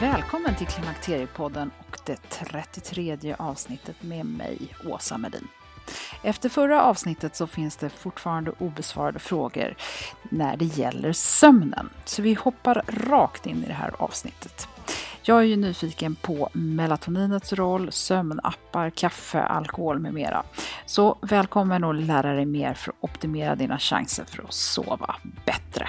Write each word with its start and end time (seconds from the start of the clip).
Välkommen 0.00 0.54
till 0.54 0.66
Klimakteriepodden 0.66 1.70
och 1.78 1.98
det 2.04 2.16
33 2.16 3.34
avsnittet 3.38 4.02
med 4.02 4.26
mig, 4.26 4.58
Åsa 4.86 5.18
Medin. 5.18 5.48
Efter 6.22 6.48
förra 6.48 6.82
avsnittet 6.82 7.36
så 7.36 7.46
finns 7.46 7.76
det 7.76 7.90
fortfarande 7.90 8.52
obesvarade 8.58 9.18
frågor 9.18 9.74
när 10.22 10.56
det 10.56 10.64
gäller 10.64 11.12
sömnen. 11.12 11.90
Så 12.04 12.22
vi 12.22 12.34
hoppar 12.34 12.82
rakt 12.88 13.46
in 13.46 13.64
i 13.64 13.66
det 13.66 13.72
här 13.72 13.94
avsnittet. 13.98 14.68
Jag 15.22 15.38
är 15.38 15.44
ju 15.44 15.56
nyfiken 15.56 16.14
på 16.14 16.48
melatoninets 16.52 17.52
roll, 17.52 17.92
sömnappar, 17.92 18.90
kaffe, 18.90 19.42
alkohol 19.42 19.98
med 19.98 20.14
mera. 20.14 20.42
Så 20.86 21.18
välkommen 21.22 21.84
att 21.84 21.96
lära 21.96 22.34
dig 22.34 22.46
mer 22.46 22.74
för 22.74 22.90
att 22.90 22.96
optimera 23.00 23.54
dina 23.54 23.78
chanser 23.78 24.24
för 24.24 24.42
att 24.42 24.54
sova 24.54 25.16
bättre. 25.46 25.88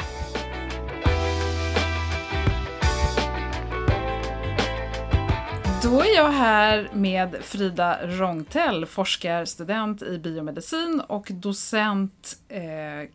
Då 5.84 6.02
är 6.02 6.16
jag 6.16 6.30
här 6.30 6.90
med 6.94 7.36
Frida 7.42 8.00
Rångtell, 8.08 8.86
forskarstudent 8.86 10.02
i 10.02 10.17
biomedicin 10.17 11.02
och 11.08 11.28
docent 11.32 12.38
eh, 12.50 12.62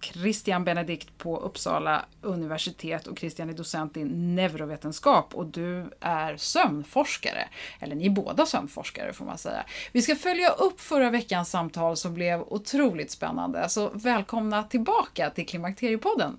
Christian 0.01 0.65
Benedikt 0.65 1.19
på 1.19 1.41
Uppsala 1.41 2.05
universitet 2.23 3.07
och 3.07 3.19
Christian 3.19 3.51
är 3.51 3.55
docent 3.55 3.97
i 3.97 4.05
neurovetenskap 4.05 5.35
och 5.35 5.47
du 5.47 5.91
är 6.01 6.37
sömnforskare. 6.37 7.49
Eller 7.81 7.97
ni 7.97 8.07
är 8.07 8.11
båda 8.11 8.47
sömnforskare 8.47 9.13
får 9.13 9.25
man 9.25 9.39
säga. 9.39 9.65
Vi 9.93 10.03
ska 10.03 10.17
följa 10.17 10.49
upp 10.49 10.81
förra 10.81 11.11
veckans 11.11 11.51
samtal 11.51 11.97
som 11.97 12.15
blev 12.15 12.41
otroligt 12.41 13.11
spännande. 13.11 13.69
Så 13.69 13.91
välkomna 13.95 14.63
tillbaka 14.63 15.31
till 15.31 15.47
Klimakteriepodden. 15.47 16.39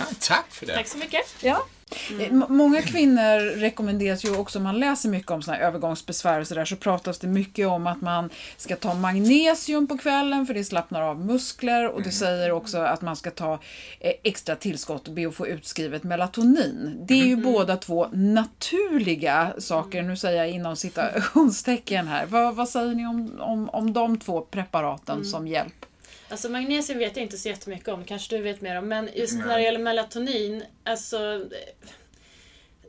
Ja, 0.00 0.14
tack 0.20 0.50
för 0.50 0.66
det. 0.66 0.74
Tack 0.74 0.88
så 0.88 0.98
mycket. 0.98 1.34
Ja. 1.40 1.66
Mm. 2.10 2.44
Många 2.48 2.82
kvinnor 2.82 3.56
rekommenderas 3.56 4.24
ju 4.24 4.36
också, 4.36 4.60
man 4.60 4.78
läser 4.78 5.08
mycket 5.08 5.30
om 5.30 5.42
såna 5.42 5.56
här 5.56 5.64
övergångsbesvär 5.64 6.40
och 6.40 6.46
så 6.46 6.54
där, 6.54 6.64
så 6.64 6.76
pratas 6.76 7.18
det 7.18 7.26
mycket 7.26 7.66
om 7.66 7.86
att 7.86 8.00
man 8.00 8.30
ska 8.56 8.76
ta 8.76 8.94
magnesium 8.94 9.86
på 9.86 9.98
kvällen 9.98 10.46
för 10.46 10.54
det 10.54 10.64
slappnar 10.64 11.02
av 11.02 11.20
muskler 11.20 11.88
och 11.88 11.98
det 11.98 12.02
mm. 12.02 12.12
säger 12.12 12.52
också 12.52 12.78
att 12.78 13.02
man 13.02 13.16
ska 13.16 13.30
ta 13.30 13.52
eh, 14.00 14.12
extra 14.22 14.56
tillskott 14.56 15.08
och 15.08 15.14
be 15.14 15.28
att 15.28 15.34
få 15.34 15.46
utskrivet 15.46 16.02
melatonin. 16.02 17.04
Det 17.08 17.14
är 17.14 17.24
ju 17.24 17.32
mm. 17.32 17.52
båda 17.52 17.76
två 17.76 18.08
naturliga 18.12 19.52
saker, 19.58 20.02
nu 20.02 20.16
säger 20.16 20.38
jag 20.38 20.50
inom 20.50 20.76
citationstecken 20.76 22.08
här. 22.08 22.26
Vad, 22.26 22.54
vad 22.54 22.68
säger 22.68 22.94
ni 22.94 23.06
om, 23.06 23.40
om, 23.40 23.68
om 23.68 23.92
de 23.92 24.18
två 24.18 24.40
preparaten 24.40 25.14
mm. 25.14 25.24
som 25.24 25.48
hjälp? 25.48 25.86
Alltså 26.30 26.48
magnesium 26.48 26.98
vet 26.98 27.16
jag 27.16 27.22
inte 27.22 27.38
så 27.38 27.48
jättemycket 27.48 27.88
om, 27.88 28.04
kanske 28.04 28.36
du 28.36 28.42
vet 28.42 28.60
mer 28.60 28.78
om. 28.78 28.88
Men 28.88 29.10
just 29.14 29.34
när 29.34 29.56
det 29.56 29.62
gäller 29.62 29.78
melatonin, 29.78 30.62
alltså 30.84 31.44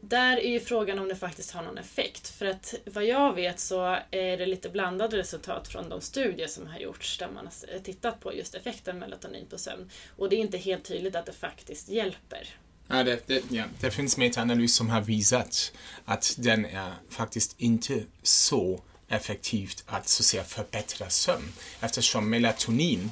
där 0.01 0.37
är 0.37 0.49
ju 0.49 0.59
frågan 0.59 0.99
om 0.99 1.07
det 1.07 1.15
faktiskt 1.15 1.51
har 1.51 1.63
någon 1.63 1.77
effekt. 1.77 2.27
För 2.27 2.45
att 2.45 2.75
vad 2.85 3.05
jag 3.05 3.33
vet 3.33 3.59
så 3.59 3.97
är 4.11 4.37
det 4.37 4.45
lite 4.45 4.69
blandade 4.69 5.17
resultat 5.17 5.67
från 5.67 5.89
de 5.89 6.01
studier 6.01 6.47
som 6.47 6.67
har 6.67 6.79
gjorts 6.79 7.17
där 7.17 7.27
man 7.27 7.45
har 7.45 7.79
tittat 7.79 8.19
på 8.19 8.33
just 8.33 8.55
effekten 8.55 8.99
melatonin 8.99 9.45
på 9.49 9.57
sömn. 9.57 9.89
Och 10.17 10.29
det 10.29 10.35
är 10.35 10.39
inte 10.39 10.57
helt 10.57 10.83
tydligt 10.83 11.15
att 11.15 11.25
det 11.25 11.33
faktiskt 11.33 11.89
hjälper. 11.89 12.49
Ja, 12.87 13.03
det, 13.03 13.27
det, 13.27 13.43
ja, 13.49 13.63
det 13.79 13.91
finns 13.91 14.17
metaanalys 14.17 14.75
som 14.75 14.89
har 14.89 15.01
visat 15.01 15.73
att 16.05 16.35
den 16.37 16.65
är 16.65 16.93
faktiskt 17.09 17.55
inte 17.57 18.03
så 18.23 18.81
effektivt 19.11 19.83
att 19.87 20.09
så 20.09 20.23
säga, 20.23 20.43
förbättra 20.43 21.09
sömn 21.09 21.53
eftersom 21.79 22.29
melatonin 22.29 23.11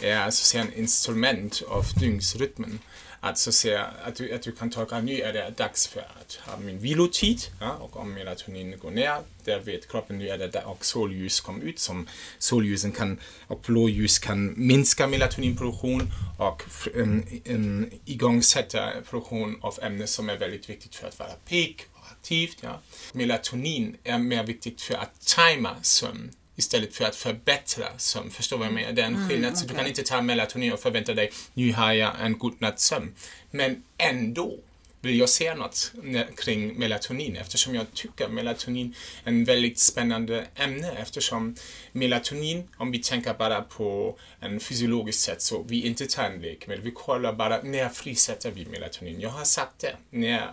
är 0.00 0.30
så 0.30 0.44
säga, 0.44 0.64
en 0.64 0.74
instrument 0.74 1.62
av 1.68 1.84
dygnsrytmen. 2.00 2.78
Att, 3.22 3.38
så 3.38 3.52
säga, 3.52 3.90
att, 4.04 4.16
du, 4.16 4.32
att 4.32 4.42
du 4.42 4.52
kan 4.52 4.70
tolka 4.70 5.00
nu 5.00 5.20
är 5.20 5.32
det 5.32 5.54
dags 5.56 5.86
för 5.86 6.00
att 6.00 6.34
ha 6.34 6.56
min 6.56 6.78
vilotid 6.78 7.40
ja, 7.60 7.72
och 7.72 7.96
om 7.96 8.14
melatonin 8.14 8.78
går 8.78 8.90
ner, 8.90 9.18
där 9.44 9.60
vet 9.60 9.88
kroppen 9.88 10.18
nu 10.18 10.28
är 10.28 10.38
det 10.38 10.48
där 10.48 10.66
och 10.66 10.84
solljus 10.84 11.40
kommer 11.40 11.64
ut 11.64 11.78
som 11.78 12.08
solljusen 12.38 12.92
kan 12.92 13.20
och 13.46 13.60
blåljus 13.66 14.18
kan 14.18 14.54
minska 14.56 15.06
melatoninproduktion 15.06 16.12
och 16.38 16.62
um, 16.94 17.26
um, 17.46 17.90
igångsätta 18.04 18.90
produktion 19.10 19.58
av 19.60 19.78
ämnen 19.82 20.08
som 20.08 20.30
är 20.30 20.36
väldigt 20.36 20.70
viktigt 20.70 20.94
för 20.94 21.08
att 21.08 21.18
vara 21.18 21.30
pigg 21.48 21.86
aktivt. 22.20 22.58
Ja. 22.60 22.80
Melatonin 23.12 23.96
är 24.04 24.18
mer 24.18 24.44
viktigt 24.44 24.82
för 24.82 24.94
att 24.94 25.26
tajma 25.26 25.76
sömn 25.82 26.30
istället 26.56 26.94
för 26.94 27.04
att 27.04 27.16
förbättra 27.16 27.98
sömn. 27.98 28.30
Förstår 28.30 28.58
vad 28.58 28.66
jag 28.66 28.74
menar? 28.74 28.92
Det 28.92 29.02
är 29.02 29.06
en 29.06 29.14
mm, 29.14 29.28
skillnad. 29.28 29.48
Mm, 29.48 29.52
okay. 29.52 29.62
Så 29.62 29.68
du 29.68 29.74
kan 29.74 29.86
inte 29.86 30.02
ta 30.02 30.22
melatonin 30.22 30.72
och 30.72 30.80
förvänta 30.80 31.14
dig, 31.14 31.32
nu 31.54 31.72
har 31.72 31.92
jag 31.92 32.12
en 32.20 32.38
god 32.38 32.60
natts 32.60 32.84
sömn. 32.84 33.14
Men 33.50 33.82
ändå 33.98 34.58
vill 35.02 35.18
jag 35.18 35.28
säga 35.28 35.54
något 35.54 35.92
kring 36.36 36.78
melatonin 36.78 37.36
eftersom 37.36 37.74
jag 37.74 37.86
tycker 37.94 38.28
melatonin 38.28 38.94
är 39.24 39.28
en 39.28 39.44
väldigt 39.44 39.78
spännande 39.78 40.46
ämne 40.54 40.92
eftersom 40.92 41.56
melatonin, 41.92 42.68
om 42.76 42.90
vi 42.90 42.98
tänker 42.98 43.34
bara 43.34 43.62
på 43.62 44.18
en 44.40 44.60
fysiologisk 44.60 45.20
sätt 45.20 45.42
så 45.42 45.62
vi 45.62 45.86
inte 45.86 46.06
tar 46.06 46.24
en 46.24 46.42
läkemedel, 46.42 46.84
vi 46.84 46.90
kollar 46.90 47.32
bara 47.32 47.62
när 47.62 47.88
frisätter 47.88 48.50
vi 48.50 48.66
melatonin. 48.66 49.20
Jag 49.20 49.30
har 49.30 49.44
sagt 49.44 49.78
det, 49.78 49.96
när 50.10 50.52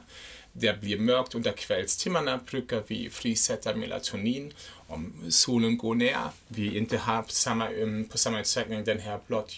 det 0.59 0.81
blir 0.81 0.97
mörkt 0.97 1.35
under 1.35 1.51
kvällstimmarna 1.51 2.39
brukar 2.51 2.83
vi 2.87 3.09
frisätta 3.09 3.75
melatonin 3.75 4.53
om 4.87 5.13
solen 5.29 5.77
går 5.77 5.95
ner. 5.95 6.29
Vi 6.47 6.77
inte 6.77 6.97
har 6.97 7.21
på 7.21 7.29
samma, 7.29 7.69
um, 7.69 8.05
på 8.05 8.17
samma 8.17 8.39
utsträckning 8.39 8.83
den 8.83 8.99
här 8.99 9.19
blått 9.27 9.53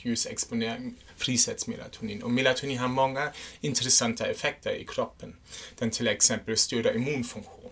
frisätts 1.18 1.68
melatonin. 1.68 2.24
Och 2.24 2.32
melatonin 2.32 2.78
har 2.78 2.88
många 2.88 3.32
intressanta 3.62 4.26
effekter 4.26 4.72
i 4.72 4.86
kroppen. 4.86 5.36
Den 5.78 5.92
till 5.92 6.08
exempel 6.08 6.58
stöder 6.58 6.96
immunfunktion. 6.96 7.72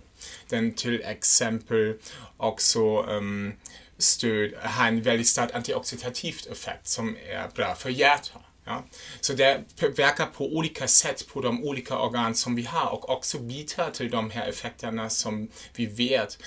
Den 0.49 0.73
till 0.73 1.01
exempel 1.01 1.93
också 2.37 3.01
um, 3.01 3.53
stöd, 3.97 4.53
har 4.61 4.87
en 4.87 5.01
väldigt 5.01 5.27
stark 5.27 5.55
antioxidativ 5.55 6.35
effekt 6.51 6.87
som 6.87 7.17
är 7.29 7.47
bra 7.55 7.75
för 7.75 7.89
hjärtat. 7.89 8.41
Ja? 8.67 8.83
Så 9.21 9.33
det 9.33 9.63
verkar 9.79 10.25
på 10.25 10.45
olika 10.45 10.87
sätt 10.87 11.27
på 11.27 11.41
de 11.41 11.63
olika 11.63 11.99
organ 11.99 12.35
som 12.35 12.55
vi 12.55 12.63
har 12.63 12.93
och 12.93 13.09
också 13.09 13.39
bidrar 13.39 13.91
till 13.91 14.09
de 14.09 14.31
här 14.31 14.49
effekterna 14.49 15.09
som 15.09 15.47
vi 15.75 15.85
vet 15.85 16.37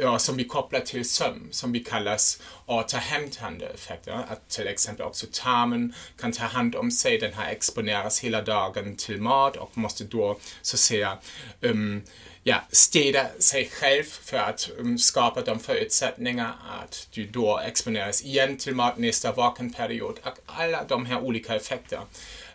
ja, 0.00 0.18
som 0.18 0.36
vi 0.36 0.44
kopplar 0.44 0.80
till 0.80 1.08
sömn, 1.08 1.48
som 1.50 1.72
vi 1.72 1.80
kallas 1.80 2.42
återhämtande 2.66 3.66
effekter. 3.66 4.12
Att 4.12 4.48
till 4.48 4.66
exempel 4.66 5.06
också 5.06 5.26
tarmen 5.32 5.94
kan 6.20 6.32
ta 6.32 6.44
hand 6.44 6.76
om 6.76 6.90
sig, 6.90 7.18
den 7.18 7.32
här 7.32 7.50
exponeras 7.50 8.20
hela 8.20 8.42
dagen 8.42 8.96
till 8.96 9.20
mat 9.20 9.56
och 9.56 9.78
måste 9.78 10.04
då 10.04 10.38
så 10.62 10.74
att 10.76 10.80
säga 10.80 11.18
um, 11.60 12.02
ja, 12.42 12.62
städa 12.70 13.26
sig 13.38 13.68
själv 13.68 14.04
för 14.04 14.36
att 14.36 14.70
um, 14.78 14.98
skapa 14.98 15.40
de 15.40 15.60
förutsättningar 15.60 16.54
att 16.82 17.08
du 17.10 17.26
då 17.26 17.58
exponeras 17.58 18.22
igen 18.22 18.56
till 18.56 18.74
mat 18.74 18.98
nästa 18.98 19.32
vakenperiod. 19.32 20.18
Alla 20.46 20.84
de 20.84 21.06
här 21.06 21.20
olika 21.20 21.54
effekterna 21.54 22.02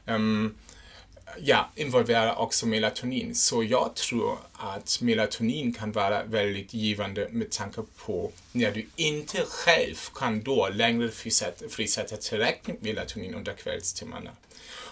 um, 0.05 0.55
ja, 1.37 1.69
involverar 1.75 2.35
också 2.35 2.65
melatonin. 2.65 3.35
Så 3.35 3.63
jag 3.63 3.95
tror 3.95 4.37
att 4.53 5.01
melatonin 5.01 5.73
kan 5.73 5.91
vara 5.91 6.23
väldigt 6.23 6.73
givande 6.73 7.27
med 7.31 7.51
tanke 7.51 7.81
på 7.97 8.31
när 8.51 8.71
du 8.71 8.87
inte 8.95 9.45
själv 9.45 9.95
kan 10.15 10.43
då 10.43 10.69
längre 10.69 11.11
frisätta, 11.11 11.69
frisätta 11.69 12.17
tillräckligt 12.17 12.81
melatonin 12.81 13.35
under 13.35 13.53
kvällstimmarna. 13.53 14.31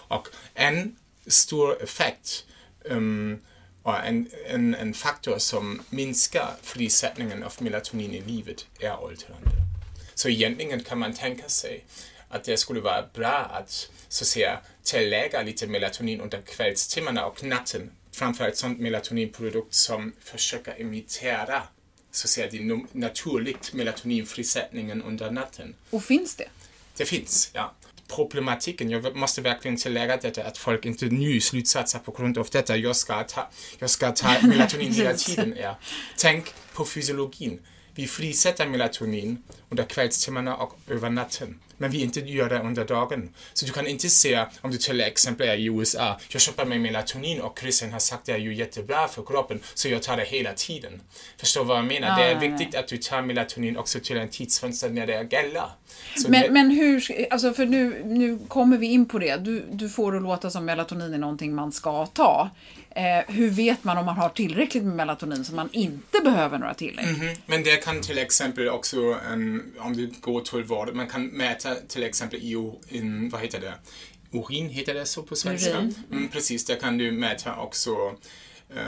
Och 0.08 0.28
en 0.54 0.96
stor 1.26 1.82
effekt 1.82 2.44
um, 2.84 3.40
och 3.82 3.98
en, 3.98 4.30
en, 4.46 4.74
en 4.74 4.94
faktor 4.94 5.38
som 5.38 5.82
minskar 5.90 6.54
frisättningen 6.62 7.42
av 7.42 7.52
melatonin 7.58 8.14
i 8.14 8.20
livet 8.20 8.66
är 8.80 9.02
åldrande. 9.02 9.50
Så 10.14 10.28
egentligen 10.28 10.84
kan 10.84 10.98
man 10.98 11.14
tänka 11.14 11.48
sig 11.48 11.84
att 12.28 12.44
det 12.44 12.56
skulle 12.56 12.80
vara 12.80 13.06
bra 13.14 13.50
att 13.52 13.90
så 14.08 14.24
att 14.24 14.28
säga 14.28 14.60
tillägga 14.82 15.42
lite 15.42 15.66
melatonin 15.66 16.20
under 16.20 16.40
kvällstimmarna 16.42 17.26
och 17.26 17.44
natten. 17.44 17.90
Framförallt 18.12 18.56
sån 18.56 18.72
melatoninprodukt 18.72 19.74
som 19.74 20.12
försöker 20.20 20.80
imitera 20.80 21.62
så 22.10 22.26
att 22.26 22.30
säga 22.30 22.50
den 22.50 22.88
naturligt 22.92 23.72
melatoninfrisättningen 23.72 25.02
under 25.02 25.30
natten. 25.30 25.74
Och 25.90 26.04
finns 26.04 26.34
det? 26.34 26.48
Det 26.96 27.04
finns, 27.04 27.50
ja 27.54 27.74
problematiken. 28.16 28.90
Jag 28.90 29.16
måste 29.16 29.40
verkligen 29.40 29.76
tillägga 29.76 30.16
detta 30.16 30.44
att 30.44 30.58
folk 30.58 30.84
inte 30.84 31.06
nu 31.06 31.40
slutsatser 31.40 31.98
på 31.98 32.12
grund 32.12 32.38
av 32.38 32.48
detta. 32.52 32.76
Jag 32.76 32.96
ska 32.96 33.24
ta, 33.24 33.50
jag 33.78 33.90
ska 33.90 34.12
ta 34.12 34.28
melatonin 34.42 34.92
hela 34.92 35.14
tiden. 35.14 35.54
Ja. 35.62 35.78
Tänk 36.16 36.54
på 36.72 36.84
fysiologin. 36.84 37.60
Vi 37.94 38.06
frisätter 38.06 38.66
melatonin 38.66 39.42
under 39.68 39.84
kvällstimmarna 39.84 40.56
och 40.56 40.78
över 40.88 41.10
natten. 41.10 41.58
Men 41.82 41.90
vi 41.90 42.02
inte 42.02 42.20
gör 42.20 42.48
det 42.48 42.58
under 42.58 42.84
dagen. 42.84 43.28
Så 43.52 43.66
du 43.66 43.72
kan 43.72 43.86
inte 43.86 44.08
se, 44.08 44.44
om 44.60 44.70
du 44.70 44.78
till 44.78 45.00
exempel 45.00 45.48
är 45.48 45.56
i 45.56 45.64
USA, 45.66 46.18
jag 46.28 46.42
köper 46.42 46.64
mig 46.64 46.78
melatonin 46.78 47.40
och 47.40 47.58
Christian 47.58 47.92
har 47.92 47.98
sagt 47.98 48.26
det 48.26 48.32
är 48.32 48.38
ju 48.38 48.54
jättebra 48.54 49.08
för 49.08 49.22
kroppen, 49.22 49.60
så 49.74 49.88
jag 49.88 50.02
tar 50.02 50.16
det 50.16 50.24
hela 50.24 50.52
tiden. 50.52 51.00
Förstår 51.36 51.64
vad 51.64 51.78
jag 51.78 51.84
menar? 51.84 52.08
Ja, 52.08 52.16
det 52.16 52.32
är 52.32 52.50
viktigt 52.50 52.74
att 52.74 52.88
du 52.88 52.96
tar 52.96 53.22
melatonin 53.22 53.76
också 53.76 54.00
till 54.00 54.16
en 54.16 54.28
tidsfönster 54.28 54.90
när 54.90 55.06
det 55.06 55.32
gäller. 55.32 55.62
Men, 56.28 56.42
det... 56.42 56.50
men 56.50 56.70
hur, 56.70 57.26
alltså 57.30 57.52
för 57.52 57.66
nu, 57.66 58.02
nu 58.04 58.38
kommer 58.48 58.78
vi 58.78 58.86
in 58.86 59.06
på 59.06 59.18
det. 59.18 59.36
Du, 59.36 59.64
du 59.72 59.88
får 59.88 60.12
det 60.12 60.20
låta 60.20 60.50
som 60.50 60.64
melatonin 60.64 61.14
är 61.14 61.18
någonting 61.18 61.54
man 61.54 61.72
ska 61.72 62.06
ta. 62.06 62.50
Eh, 62.96 63.34
hur 63.34 63.50
vet 63.50 63.84
man 63.84 63.98
om 63.98 64.06
man 64.06 64.16
har 64.16 64.28
tillräckligt 64.28 64.84
med 64.84 64.96
melatonin 64.96 65.44
så 65.44 65.54
man 65.54 65.68
inte 65.72 66.20
behöver 66.24 66.58
några 66.58 66.74
tillägg? 66.74 67.08
Mm 67.08 67.20
-hmm. 67.20 67.36
Men 67.46 67.62
det 67.62 67.76
kan 67.76 68.02
till 68.02 68.18
exempel 68.18 68.68
också, 68.68 69.18
en, 69.32 69.72
om 69.78 69.96
du 69.96 70.12
går 70.20 70.40
till 70.40 70.62
vård, 70.62 70.94
man 70.94 71.08
kan 71.08 71.26
mäta 71.26 71.74
till 71.74 72.02
exempel 72.02 72.38
i, 72.38 72.72
in, 72.88 73.28
vad 73.28 73.40
heter 73.40 73.60
det, 73.60 73.74
urin, 74.32 74.68
heter 74.68 74.94
det 74.94 75.06
så 75.06 75.22
på 75.22 75.36
svenska? 75.36 75.78
Mm, 76.10 76.28
precis, 76.32 76.64
där 76.64 76.76
kan 76.76 76.98
du 76.98 77.12
mäta 77.12 77.56
också 77.56 77.90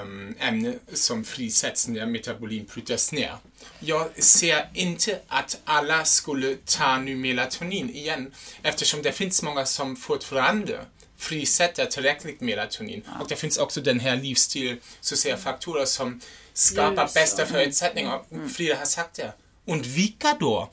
um, 0.02 0.34
ämnen 0.38 0.78
som 0.92 1.24
frisätts 1.24 1.88
när 1.88 2.06
metabolin 2.06 2.66
bryts 2.74 3.12
ner. 3.12 3.32
Jag 3.80 4.22
ser 4.22 4.68
inte 4.74 5.20
att 5.28 5.60
alla 5.64 6.04
skulle 6.04 6.56
ta 6.64 6.98
nu 6.98 7.16
melatonin 7.16 7.90
igen 7.90 8.32
eftersom 8.62 9.02
det 9.02 9.12
finns 9.12 9.42
många 9.42 9.66
som 9.66 9.96
fortfarande 9.96 10.80
frisätter 11.24 11.86
tillräckligt 11.86 12.40
melatonin. 12.40 13.02
Ja. 13.06 13.22
Och 13.22 13.28
det 13.28 13.36
finns 13.36 13.58
också 13.58 13.80
den 13.80 14.00
här 14.00 14.16
livsstil, 14.16 14.76
så 15.00 15.16
säga, 15.16 15.36
faktorer 15.36 15.84
som 15.84 16.20
skapar 16.52 17.02
ljus 17.02 17.14
bästa 17.14 17.46
förutsättningar. 17.46 18.20
Mm. 18.32 18.48
Frida 18.48 18.76
har 18.76 18.84
sagt 18.84 19.14
det. 19.14 19.32
Undvika 19.66 20.36
då 20.40 20.70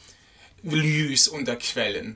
ljus 0.62 1.28
under 1.28 1.56
kvällen. 1.60 2.16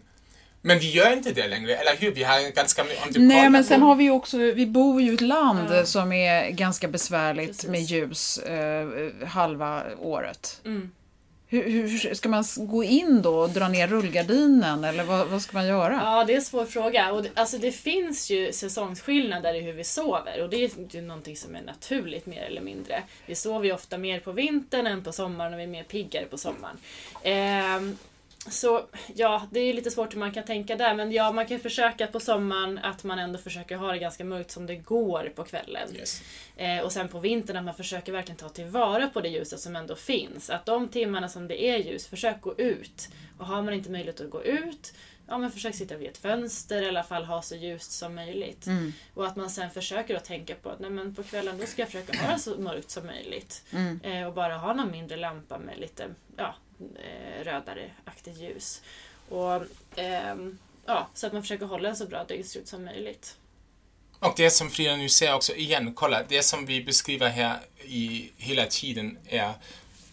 Men 0.61 0.79
vi 0.79 0.91
gör 0.91 1.13
inte 1.13 1.31
det 1.31 1.47
längre, 1.47 1.75
eller 1.75 1.95
hur? 1.95 2.11
Vi 2.11 2.23
har 2.23 2.51
ganska 2.51 2.83
mycket... 2.83 3.21
Nej, 3.21 3.49
men 3.49 3.63
sen 3.63 3.81
har 3.81 3.95
vi 3.95 4.09
också, 4.09 4.37
vi 4.37 4.65
bor 4.65 5.01
ju 5.01 5.11
i 5.11 5.13
ett 5.13 5.21
land 5.21 5.67
ja. 5.71 5.85
som 5.85 6.11
är 6.11 6.49
ganska 6.49 6.87
besvärligt 6.87 7.47
Precis. 7.47 7.69
med 7.69 7.81
ljus 7.81 8.37
eh, 8.37 8.87
halva 9.27 9.83
året. 9.99 10.61
Mm. 10.65 10.91
Hur, 11.47 11.69
hur, 11.69 12.13
ska 12.13 12.29
man 12.29 12.43
gå 12.57 12.83
in 12.83 13.21
då 13.21 13.39
och 13.39 13.49
dra 13.49 13.67
ner 13.67 13.87
rullgardinen 13.87 14.83
eller 14.83 15.03
vad, 15.03 15.27
vad, 15.27 15.41
ska 15.41 15.57
man 15.57 15.67
göra? 15.67 15.99
Ja, 16.03 16.23
det 16.23 16.33
är 16.33 16.37
en 16.37 16.41
svår 16.41 16.65
fråga. 16.65 17.11
Och 17.11 17.23
det, 17.23 17.29
alltså, 17.33 17.57
det 17.57 17.71
finns 17.71 18.31
ju 18.31 18.51
säsongsskillnader 18.53 19.53
i 19.53 19.61
hur 19.61 19.73
vi 19.73 19.83
sover 19.83 20.43
och 20.43 20.49
det 20.49 20.63
är 20.63 20.95
ju 20.95 21.01
någonting 21.01 21.35
som 21.35 21.55
är 21.55 21.61
naturligt 21.61 22.25
mer 22.25 22.41
eller 22.41 22.61
mindre. 22.61 23.03
Vi 23.25 23.35
sover 23.35 23.65
ju 23.65 23.73
ofta 23.73 23.97
mer 23.97 24.19
på 24.19 24.31
vintern 24.31 24.87
än 24.87 25.03
på 25.03 25.11
sommaren 25.11 25.53
och 25.53 25.59
vi 25.59 25.63
är 25.63 25.67
mer 25.67 25.83
piggare 25.83 26.25
på 26.25 26.37
sommaren. 26.37 26.77
Eh, 27.23 27.95
så 28.49 28.85
ja, 29.15 29.47
det 29.51 29.59
är 29.59 29.73
lite 29.73 29.91
svårt 29.91 30.13
hur 30.13 30.19
man 30.19 30.31
kan 30.31 30.43
tänka 30.43 30.75
där 30.75 30.95
men 30.95 31.11
ja, 31.11 31.31
man 31.31 31.45
kan 31.45 31.59
försöka 31.59 32.07
på 32.07 32.19
sommaren 32.19 32.77
att 32.77 33.03
man 33.03 33.19
ändå 33.19 33.39
försöker 33.39 33.75
ha 33.75 33.91
det 33.91 33.97
ganska 33.97 34.23
mörkt 34.23 34.51
som 34.51 34.65
det 34.65 34.75
går 34.75 35.31
på 35.35 35.43
kvällen. 35.43 35.95
Yes. 35.95 36.21
Eh, 36.57 36.79
och 36.79 36.91
sen 36.91 37.07
på 37.07 37.19
vintern 37.19 37.57
att 37.57 37.63
man 37.63 37.73
försöker 37.73 38.11
verkligen 38.11 38.37
ta 38.37 38.49
tillvara 38.49 39.07
på 39.07 39.21
det 39.21 39.29
ljuset 39.29 39.59
som 39.59 39.75
ändå 39.75 39.95
finns. 39.95 40.49
Att 40.49 40.65
de 40.65 40.87
timmarna 40.87 41.29
som 41.29 41.47
det 41.47 41.63
är 41.63 41.77
ljus, 41.77 42.07
försök 42.07 42.41
gå 42.41 42.55
ut. 42.57 43.09
Och 43.37 43.45
har 43.45 43.61
man 43.61 43.73
inte 43.73 43.91
möjlighet 43.91 44.21
att 44.21 44.29
gå 44.29 44.43
ut, 44.43 44.93
ja 45.27 45.37
men 45.37 45.51
försök 45.51 45.75
sitta 45.75 45.97
vid 45.97 46.09
ett 46.09 46.17
fönster 46.17 46.81
i 46.81 46.87
alla 46.87 47.03
fall 47.03 47.25
ha 47.25 47.41
så 47.41 47.55
ljust 47.55 47.91
som 47.91 48.15
möjligt. 48.15 48.67
Mm. 48.67 48.93
Och 49.13 49.27
att 49.27 49.35
man 49.35 49.49
sen 49.49 49.69
försöker 49.69 50.15
att 50.15 50.25
tänka 50.25 50.55
på 50.55 50.69
att 50.69 50.79
nej, 50.79 50.89
men 50.89 51.15
på 51.15 51.23
kvällen 51.23 51.57
då 51.57 51.65
ska 51.65 51.81
jag 51.81 51.89
försöka 51.89 52.17
ha 52.17 52.33
det 52.33 52.39
så 52.39 52.57
mörkt 52.57 52.89
som 52.89 53.05
möjligt. 53.05 53.63
Mm. 53.71 53.99
Eh, 54.03 54.27
och 54.27 54.33
bara 54.33 54.57
ha 54.57 54.73
någon 54.73 54.91
mindre 54.91 55.17
lampa 55.17 55.57
med 55.57 55.79
lite 55.79 56.07
ja, 56.37 56.55
rödare-aktigt 57.43 58.37
ljus. 58.37 58.81
Och, 59.29 59.55
eh, 59.99 60.35
ja, 60.85 61.07
så 61.13 61.27
att 61.27 61.33
man 61.33 61.41
försöker 61.41 61.65
hålla 61.65 61.89
en 61.89 61.95
så 61.95 62.05
bra 62.05 62.23
dygnsrytm 62.23 62.65
som 62.65 62.85
möjligt. 62.85 63.37
Och 64.19 64.33
det 64.37 64.49
som 64.49 64.69
Frida 64.69 64.95
nu 64.95 65.09
säger 65.09 65.35
också, 65.35 65.55
igen, 65.55 65.93
kolla, 65.93 66.23
det 66.23 66.43
som 66.43 66.65
vi 66.65 66.83
beskriver 66.83 67.29
här 67.29 67.59
i 67.83 68.31
hela 68.37 68.65
tiden 68.65 69.17
är 69.25 69.53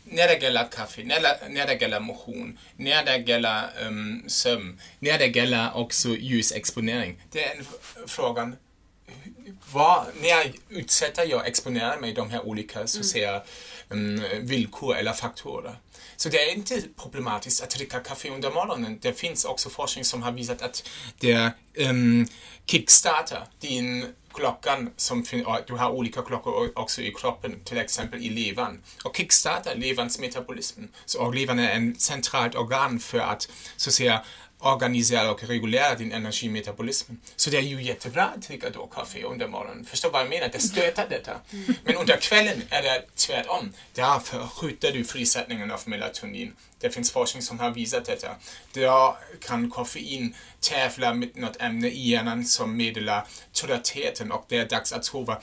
när 0.05 0.29
det 0.29 0.43
gäller 0.43 0.69
kaffe, 0.71 1.05
när 1.05 1.21
det, 1.21 1.39
när 1.49 1.67
det 1.67 1.75
gäller 1.75 2.01
motion, 2.01 2.59
när 2.77 3.05
det 3.05 3.17
gäller 3.17 3.63
um, 3.87 4.25
sömn, 4.27 4.81
när 4.99 5.19
det 5.19 5.27
gäller 5.27 5.77
också 5.77 6.09
ljusexponering. 6.09 7.23
Det 7.31 7.45
är 7.45 7.57
en 7.57 7.67
frågan, 8.07 8.57
vad, 9.73 10.07
när 10.23 10.53
utsätter 10.69 11.25
jag 11.25 11.47
exponerar 11.47 11.99
mig 12.01 12.13
de 12.13 12.31
här 12.31 12.47
olika 12.47 12.81
um, 12.81 13.41
Mm, 13.93 14.47
villkor 14.47 14.97
eller 14.97 15.13
faktorer? 15.13 15.77
Så 16.17 16.29
det 16.29 16.43
är 16.43 16.55
inte 16.55 16.83
problematiskt 16.97 17.63
att 17.63 17.71
dricka 17.71 18.01
kaffe 18.01 18.31
under 18.31 18.51
morgonen. 18.51 18.99
Det 19.03 19.13
finns 19.13 19.45
också 19.45 19.71
forskning 19.71 20.05
som 20.05 20.23
har 20.23 20.33
visat 20.33 20.63
att 20.63 20.89
det 21.19 21.53
um, 21.79 22.27
kickstartar 22.67 23.47
din 23.61 24.15
klockan 24.35 24.91
som 24.97 25.25
du 25.67 25.75
har 25.75 25.91
olika 25.91 26.23
klockor 26.23 26.71
också 26.75 27.03
i 27.03 27.13
kroppen, 27.15 27.61
till 27.65 27.79
exempel 27.79 28.23
i 28.23 28.29
levern. 28.29 28.83
Och 29.05 29.17
kickstartar 29.17 29.75
leverns 29.75 30.19
metabolism. 30.19 30.81
Så 31.05 31.31
levern 31.31 31.59
är 31.59 31.91
ett 31.91 32.01
centralt 32.01 32.55
organ 32.55 32.99
för 32.99 33.19
att 33.19 33.49
så 33.77 33.91
att 33.91 33.95
säga 33.95 34.25
organisera 34.63 35.31
och 35.31 35.45
regulera 35.45 35.95
din 35.95 36.13
energimetabolism. 36.13 37.13
Så 37.37 37.51
det 37.51 37.57
är 37.57 37.63
ju 37.63 37.83
jättebra 37.83 38.25
att 38.25 38.43
dricka 38.43 38.71
då 38.71 38.87
kaffe 38.87 39.23
under 39.23 39.49
morgonen. 39.49 39.85
Förstår 39.85 40.11
vad 40.11 40.21
jag 40.21 40.29
menar? 40.29 40.49
Det 40.53 40.59
stöter 40.59 41.09
detta. 41.09 41.33
Men 41.85 41.97
under 41.97 42.17
kvällen 42.17 42.63
är 42.71 42.83
det 42.83 43.05
tvärtom. 43.15 43.73
Därför 43.95 44.47
skjuter 44.47 44.93
du 44.93 45.05
frisättningen 45.05 45.71
av 45.71 45.81
melatonin. 45.85 46.53
Det 46.81 46.91
finns 46.91 47.13
forskning 47.13 47.43
som 47.43 47.59
har 47.61 47.71
visat 47.71 48.05
detta. 48.05 48.29
Då 48.73 49.19
kan 49.41 49.71
koffein 49.71 50.35
tävla 50.61 51.15
med 51.15 51.37
något 51.37 51.63
ämne 51.63 51.89
i 51.89 52.11
hjärnan 52.11 52.45
som 52.45 52.77
meddelar 52.77 53.27
tröttheten 53.53 54.33
och 54.33 54.45
det 54.49 54.59
är 54.59 54.69
dags 54.69 54.93
att 54.93 55.05
sova. 55.05 55.41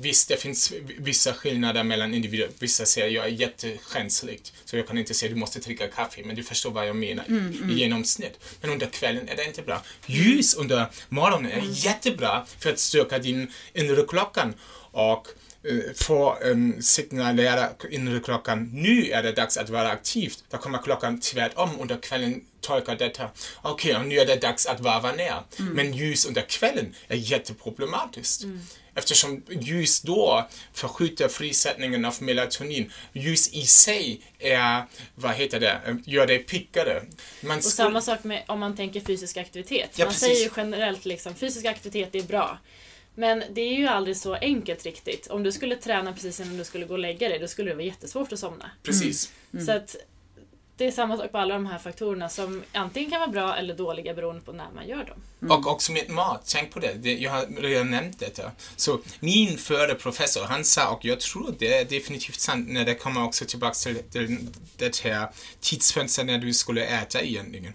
Visst, 0.00 0.28
det 0.28 0.36
finns 0.36 0.72
vissa 0.98 1.32
skillnader 1.32 1.84
mellan 1.84 2.14
individer. 2.14 2.48
Vissa 2.58 2.86
säger 2.86 3.08
jag 3.08 3.24
är 3.24 3.28
jättekänslig, 3.28 4.40
så 4.64 4.76
jag 4.76 4.86
kan 4.86 4.98
inte 4.98 5.14
säga 5.14 5.32
du 5.32 5.38
måste 5.38 5.58
dricka 5.58 5.88
kaffe, 5.88 6.22
men 6.24 6.36
du 6.36 6.42
förstår 6.42 6.70
vad 6.70 6.88
jag 6.88 6.96
menar 6.96 7.24
mm, 7.28 7.46
mm. 7.46 7.70
i 7.70 7.74
genomsnitt. 7.74 8.40
Men 8.60 8.70
under 8.70 8.86
kvällen 8.86 9.28
är 9.28 9.36
det 9.36 9.44
inte 9.44 9.62
bra. 9.62 9.82
Ljus 10.06 10.54
under 10.54 10.86
morgonen 11.08 11.52
är 11.52 11.58
mm. 11.58 11.72
jättebra 11.72 12.46
för 12.58 12.70
att 12.70 12.78
stärka 12.78 13.18
din 13.18 13.52
inre 13.74 14.02
klockan 14.08 14.54
och 14.90 15.28
eh, 15.62 15.94
får 15.94 16.46
um, 16.46 16.82
signalera 16.82 17.68
inre 17.90 18.20
klockan, 18.20 18.70
nu 18.72 19.10
är 19.10 19.22
det 19.22 19.32
dags 19.32 19.56
att 19.56 19.70
vara 19.70 19.90
aktiv. 19.90 20.32
Då 20.50 20.58
kommer 20.58 20.78
klockan 20.78 21.20
tvärtom 21.20 21.70
under 21.80 21.96
kvällen 21.96 22.44
tolkar 22.60 22.96
detta, 22.96 23.30
okej, 23.62 23.94
okay, 23.96 24.08
nu 24.08 24.18
är 24.18 24.26
det 24.26 24.36
dags 24.36 24.66
att 24.66 24.80
varva 24.80 25.12
ner. 25.12 25.42
Mm. 25.58 25.72
Men 25.72 25.92
ljus 25.92 26.26
under 26.26 26.42
kvällen 26.42 26.94
är 27.08 27.16
jätteproblematiskt. 27.16 28.44
Mm. 28.98 29.02
Eftersom 29.02 29.42
ljus 29.48 30.00
då 30.00 30.48
förskjuter 30.72 31.28
frisättningen 31.28 32.04
av 32.04 32.14
melatonin. 32.20 32.92
Ljus 33.12 33.52
i 33.52 33.62
sig 33.62 34.20
är, 34.38 34.84
vad 35.14 35.34
heter 35.34 35.60
det, 35.60 35.98
gör 36.06 36.26
dig 36.26 36.38
pickare. 36.38 37.02
Man 37.40 37.58
och 37.58 37.64
samma 37.64 38.00
sak 38.00 38.24
med 38.24 38.44
om 38.46 38.60
man 38.60 38.76
tänker 38.76 39.00
fysisk 39.00 39.36
aktivitet. 39.36 39.90
Ja, 39.96 40.04
man 40.04 40.12
precis. 40.12 40.28
säger 40.28 40.44
ju 40.44 40.50
generellt 40.56 41.04
liksom, 41.04 41.34
fysisk 41.34 41.66
aktivitet 41.66 42.14
är 42.14 42.22
bra. 42.22 42.58
Men 43.14 43.42
det 43.50 43.60
är 43.60 43.74
ju 43.74 43.86
aldrig 43.86 44.16
så 44.16 44.34
enkelt 44.34 44.84
riktigt. 44.84 45.26
Om 45.26 45.42
du 45.42 45.52
skulle 45.52 45.76
träna 45.76 46.12
precis 46.12 46.40
innan 46.40 46.58
du 46.58 46.64
skulle 46.64 46.86
gå 46.86 46.92
och 46.92 46.98
lägga 46.98 47.28
dig, 47.28 47.38
då 47.38 47.48
skulle 47.48 47.70
det 47.70 47.74
vara 47.74 47.84
jättesvårt 47.84 48.32
att 48.32 48.38
somna. 48.38 48.70
Precis. 48.82 49.32
Mm. 49.52 49.66
Så 49.66 49.72
att 49.72 49.96
det 50.78 50.86
är 50.86 50.90
samma 50.90 51.16
sak 51.16 51.32
på 51.32 51.38
alla 51.38 51.54
de 51.54 51.66
här 51.66 51.78
faktorerna 51.78 52.28
som 52.28 52.62
antingen 52.72 53.10
kan 53.10 53.20
vara 53.20 53.30
bra 53.30 53.56
eller 53.56 53.74
dåliga 53.74 54.14
beroende 54.14 54.40
på 54.40 54.52
när 54.52 54.70
man 54.74 54.88
gör 54.88 55.04
dem. 55.04 55.22
Mm. 55.42 55.56
Och 55.56 55.66
också 55.66 55.92
med 55.92 56.10
mat, 56.10 56.42
tänk 56.46 56.70
på 56.70 56.78
det. 56.78 57.12
jag 57.12 57.30
har 57.30 57.46
redan 57.62 57.90
nämnt 57.90 58.18
detta. 58.18 58.50
Så 58.76 59.00
min 59.20 59.58
förre 59.58 59.94
professor, 59.94 60.44
han 60.44 60.64
sa, 60.64 60.88
och 60.88 61.04
jag 61.04 61.20
tror 61.20 61.54
det 61.58 61.74
är 61.74 61.84
definitivt 61.84 62.40
sant, 62.40 62.68
när 62.68 62.84
det 62.84 62.94
kommer 62.94 63.24
också 63.24 63.44
tillbaka 63.44 63.74
till 64.10 64.38
det 64.76 65.00
här 65.00 65.28
tidsfönstret 65.60 66.26
när 66.26 66.38
du 66.38 66.54
skulle 66.54 66.84
äta 66.84 67.22
egentligen. 67.22 67.72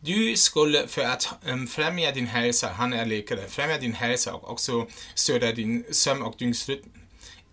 Du 0.00 0.36
skulle, 0.36 0.86
för 0.86 1.02
att 1.02 1.28
um, 1.46 1.66
främja 1.66 2.12
din 2.12 2.26
hälsa, 2.26 2.68
han 2.68 2.92
är 2.92 3.06
läkare, 3.06 3.48
främja 3.48 3.78
din 3.78 3.92
hälsa 3.92 4.34
och 4.34 4.50
också 4.50 4.86
stödja 5.14 5.52
din 5.52 5.84
sömn 5.90 6.22
och 6.22 6.34
dygnsrytm. 6.38 6.90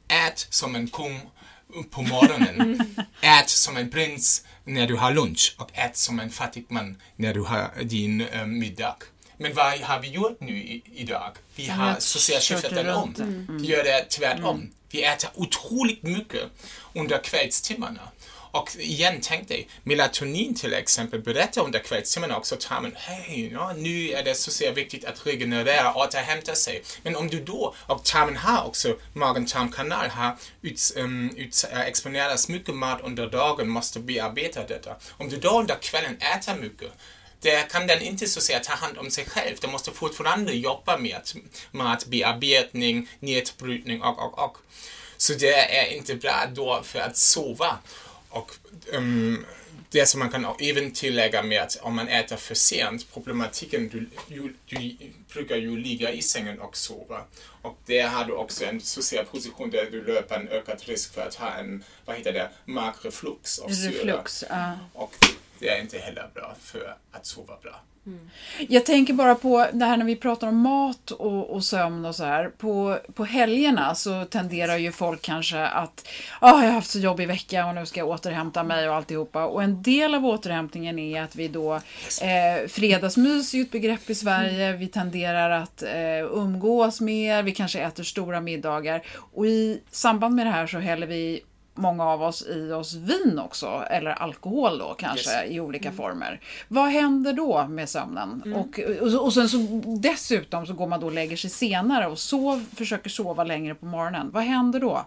Ät 0.08 0.48
som 0.50 0.76
en 0.76 0.88
kung 0.88 1.22
på 1.92 2.02
morgonen. 2.02 2.96
ät 3.22 3.50
som 3.50 3.78
en 3.78 3.90
prins 3.90 4.44
när 4.64 4.88
du 4.88 4.96
har 4.96 5.12
lunch 5.12 5.56
och 5.58 5.70
ät 5.74 5.98
som 5.98 6.20
en 6.20 6.30
fattig 6.30 6.66
man 6.70 7.02
när 7.16 7.34
du 7.34 7.42
har 7.42 7.72
din 7.84 8.22
um, 8.22 8.60
middag. 8.60 8.96
Men 9.38 9.54
vad 9.54 9.80
har 9.80 10.00
vi 10.00 10.10
gjort 10.10 10.42
nu 10.42 10.58
i, 10.58 10.84
idag? 10.96 11.32
Vi 11.56 11.68
har 11.68 11.96
skiftat 12.40 12.72
den 12.72 12.90
om. 12.90 13.16
Mm. 13.20 13.58
Vi 13.62 13.68
gör 13.68 13.84
det 13.84 14.10
tvärtom. 14.10 14.56
Mm. 14.56 14.72
Vi 14.92 15.04
äter 15.04 15.30
otroligt 15.34 16.04
mycket 16.04 16.44
under 16.94 17.24
kvällstimmarna. 17.24 18.02
Och 18.52 18.76
igen, 18.80 19.20
tänk 19.22 19.48
dig, 19.48 19.68
melatonin 19.84 20.56
till 20.56 20.74
exempel 20.74 21.22
berättar 21.22 21.64
under 21.64 21.80
kvällstimmarna 21.80 22.38
också 22.38 22.56
tarmen, 22.60 22.94
hej, 22.96 23.50
ja, 23.54 23.74
nu 23.74 24.12
är 24.12 24.24
det 24.24 24.36
så 24.36 24.52
sehr 24.52 24.72
viktigt 24.72 25.06
att 25.06 25.26
regenerera, 25.26 25.94
återhämta 25.94 26.56
sig. 26.56 26.84
Men 27.04 27.16
om 27.16 27.28
du 27.28 27.44
då, 27.44 27.76
och 27.88 28.04
tarmen 28.04 28.38
har 28.38 28.68
också, 28.68 28.96
magen-tarmkanal 29.14 30.10
har 30.10 30.38
ut, 30.62 30.94
um, 30.96 31.36
ut, 31.38 31.66
äh, 31.72 31.82
exponeras 31.82 32.50
mycket 32.50 32.76
mat 32.76 33.02
under 33.04 33.30
dagen, 33.30 33.70
måste 33.70 34.00
bearbeta 34.00 34.64
detta. 34.64 34.96
Om 35.18 35.30
du 35.30 35.38
då 35.38 35.60
under 35.60 35.76
kvällen 35.76 36.18
äter 36.18 36.56
mycket, 36.56 36.92
det 37.42 37.72
kan 37.72 37.88
den 37.88 38.02
inte 38.02 38.28
så 38.28 38.40
att 38.40 38.44
säga 38.44 38.60
ta 38.60 38.74
hand 38.74 38.98
om 38.98 39.12
sig 39.12 39.26
själv. 39.26 39.56
Den 39.62 39.72
måste 39.72 39.92
fortfarande 39.92 40.54
jobba 40.54 40.98
med 40.98 41.22
matbearbetning, 41.72 43.10
nedbrytning 43.20 44.02
och, 44.02 44.20
och, 44.20 44.40
och. 44.40 44.58
Så 45.18 45.34
det 45.34 45.78
är 45.80 45.94
inte 45.94 46.16
bra 46.16 46.46
då 46.54 46.82
för 46.84 47.00
att 47.00 47.18
sova. 47.18 47.78
Och 48.30 48.52
um, 48.94 49.46
det 49.90 50.06
som 50.06 50.20
man 50.20 50.30
kan 50.30 50.46
även 50.60 50.92
tillägga 50.92 51.44
med 51.44 51.62
att 51.62 51.78
om 51.82 51.96
man 51.96 52.08
äter 52.08 52.36
för 52.36 52.56
sent, 52.56 53.14
problematiken, 53.14 53.90
du, 53.90 54.10
du, 54.28 54.56
du 54.66 54.96
brukar 55.34 55.56
ju 55.56 55.78
ligga 55.78 56.12
i 56.12 56.22
sängen 56.22 56.60
och 56.60 56.78
sova. 56.78 57.24
Och 57.62 57.78
där 57.86 58.08
har 58.08 58.26
du 58.26 58.34
också 58.34 58.66
en 58.66 58.82
social 58.82 59.26
position 59.26 59.70
där 59.70 59.88
du 59.92 60.04
löper 60.04 60.36
en 60.36 60.48
ökad 60.48 60.82
risk 60.86 61.14
för 61.14 61.22
att 61.22 61.36
ha 61.36 61.54
en, 61.54 61.84
vad 62.06 62.16
heter 62.16 62.34
det, 62.34 62.50
magreflux 62.66 63.60
av 63.60 63.70
syra. 63.70 63.92
Reflux, 63.92 64.44
uh. 64.44 64.74
Och 64.94 65.16
det 65.60 65.70
är 65.70 65.82
inte 65.82 66.00
heller 66.00 66.30
bra 66.34 66.56
för 66.62 66.96
att 67.12 67.26
sova 67.26 67.58
bra. 67.62 67.82
Mm. 68.08 68.30
Jag 68.70 68.86
tänker 68.86 69.14
bara 69.14 69.36
på 69.36 69.68
det 69.74 69.86
här 69.86 69.98
när 69.98 70.06
vi 70.06 70.16
pratar 70.16 70.48
om 70.48 70.58
mat 70.58 71.12
och, 71.12 71.50
och 71.50 71.64
sömn 71.64 72.06
och 72.06 72.16
så 72.16 72.24
här. 72.24 72.50
På, 72.50 73.00
på 73.14 73.26
helgerna 73.26 73.96
så 73.96 74.26
tenderar 74.26 74.78
ju 74.78 74.92
folk 74.92 75.22
kanske 75.22 75.66
att 75.66 76.08
oh, 76.42 76.50
jag 76.50 76.58
har 76.58 76.72
haft 76.72 76.90
så 76.90 77.00
jobbig 77.00 77.28
vecka 77.28 77.66
och 77.66 77.76
nu 77.76 77.86
ska 77.86 78.00
jag 78.00 78.10
återhämta 78.10 78.64
mig 78.64 78.90
och 78.90 78.96
alltihopa. 78.96 79.46
Och 79.46 79.64
en 79.64 79.82
del 79.84 80.16
av 80.16 80.26
återhämtningen 80.26 81.00
är 81.00 81.22
att 81.22 81.36
vi 81.36 81.48
då 81.48 81.76
eh, 81.76 82.68
fredagsmys 82.68 83.54
är 83.54 83.58
ju 83.58 83.64
ett 83.64 83.72
begrepp 83.72 84.10
i 84.10 84.16
Sverige. 84.16 84.74
Vi 84.74 84.88
tenderar 84.88 85.50
att 85.50 85.84
eh, 85.84 86.24
umgås 86.32 87.02
mer, 87.02 87.44
vi 87.44 87.52
kanske 87.52 87.80
äter 87.80 88.04
stora 88.04 88.42
middagar. 88.42 89.04
Och 89.34 89.46
i 89.46 89.82
samband 89.92 90.36
med 90.36 90.46
det 90.46 90.52
här 90.52 90.68
så 90.68 90.78
häller 90.78 91.08
vi 91.08 91.42
många 91.78 92.06
av 92.06 92.24
oss 92.24 92.48
i 92.48 92.72
oss 92.72 92.94
vin 92.94 93.40
också, 93.40 93.86
eller 93.90 94.12
alkohol 94.12 94.78
då 94.78 94.94
kanske 94.94 95.44
yes. 95.44 95.52
i 95.52 95.60
olika 95.60 95.90
mm. 95.90 95.98
former. 95.98 96.42
Vad 96.68 96.90
händer 96.90 97.34
då 97.34 97.68
med 97.68 97.90
sömnen? 97.90 98.42
Mm. 98.46 98.60
Och, 98.60 98.80
och, 99.02 99.26
och 99.26 99.34
sen 99.34 99.50
så 99.50 99.58
dessutom 100.02 100.66
så 100.66 100.74
går 100.74 100.88
man 100.88 101.00
då 101.00 101.06
och 101.06 101.12
lägger 101.12 101.38
sig 101.38 101.50
senare 101.50 102.08
och 102.08 102.20
sov, 102.20 102.66
försöker 102.76 103.10
sova 103.10 103.44
längre 103.44 103.76
på 103.76 103.86
morgonen. 103.86 104.30
Vad 104.32 104.44
händer 104.44 104.80
då? 104.80 105.06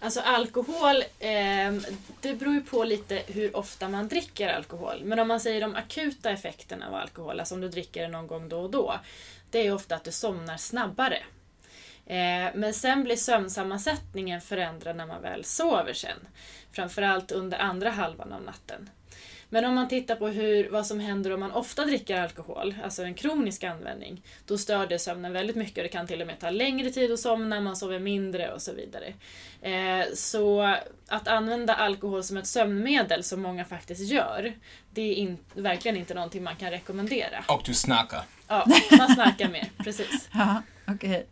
Alltså 0.00 0.20
alkohol, 0.20 0.96
eh, 1.18 1.72
det 2.20 2.34
beror 2.34 2.54
ju 2.54 2.60
på 2.60 2.84
lite 2.84 3.22
hur 3.26 3.56
ofta 3.56 3.88
man 3.88 4.08
dricker 4.08 4.48
alkohol. 4.48 5.02
Men 5.04 5.18
om 5.18 5.28
man 5.28 5.40
säger 5.40 5.60
de 5.60 5.74
akuta 5.74 6.30
effekterna 6.30 6.88
av 6.88 6.94
alkohol, 6.94 7.40
alltså 7.40 7.54
om 7.54 7.60
du 7.60 7.68
dricker 7.68 8.02
det 8.02 8.08
någon 8.08 8.26
gång 8.26 8.48
då 8.48 8.60
och 8.60 8.70
då. 8.70 8.94
Det 9.50 9.66
är 9.66 9.74
ofta 9.74 9.94
att 9.94 10.04
du 10.04 10.12
somnar 10.12 10.56
snabbare. 10.56 11.18
Eh, 12.06 12.50
men 12.54 12.74
sen 12.74 13.04
blir 13.04 13.16
sömnsammansättningen 13.16 14.40
förändrad 14.40 14.96
när 14.96 15.06
man 15.06 15.22
väl 15.22 15.44
sover 15.44 15.92
sen. 15.92 16.18
Framförallt 16.72 17.32
under 17.32 17.58
andra 17.58 17.90
halvan 17.90 18.32
av 18.32 18.42
natten. 18.42 18.90
Men 19.48 19.64
om 19.64 19.74
man 19.74 19.88
tittar 19.88 20.16
på 20.16 20.28
hur, 20.28 20.70
vad 20.70 20.86
som 20.86 21.00
händer 21.00 21.32
om 21.32 21.40
man 21.40 21.52
ofta 21.52 21.84
dricker 21.84 22.20
alkohol, 22.20 22.74
alltså 22.84 23.02
en 23.02 23.14
kronisk 23.14 23.64
användning, 23.64 24.22
då 24.46 24.58
stör 24.58 24.86
det 24.86 24.98
sömnen 24.98 25.32
väldigt 25.32 25.56
mycket 25.56 25.76
och 25.78 25.82
det 25.82 25.88
kan 25.88 26.06
till 26.06 26.20
och 26.20 26.26
med 26.26 26.40
ta 26.40 26.50
längre 26.50 26.90
tid 26.90 27.12
att 27.12 27.20
somna, 27.20 27.60
man 27.60 27.76
sover 27.76 27.98
mindre 27.98 28.52
och 28.52 28.62
så 28.62 28.72
vidare. 28.72 29.14
Eh, 29.64 30.14
så 30.14 30.76
att 31.08 31.28
använda 31.28 31.74
alkohol 31.74 32.24
som 32.24 32.36
ett 32.36 32.46
sömnmedel, 32.46 33.24
som 33.24 33.42
många 33.42 33.64
faktiskt 33.64 34.12
gör, 34.12 34.52
det 34.90 35.02
är 35.02 35.14
in, 35.14 35.38
verkligen 35.54 35.96
inte 35.96 36.14
någonting 36.14 36.42
man 36.42 36.56
kan 36.56 36.70
rekommendera. 36.70 37.44
Och 37.48 37.62
du 37.64 37.74
snackar. 37.74 38.22
Ja, 38.48 38.66
man 38.98 39.14
snackar 39.14 39.48
mer, 39.48 39.70
precis. 39.84 40.28
Okej. 40.88 40.94
Okay. 40.94 41.22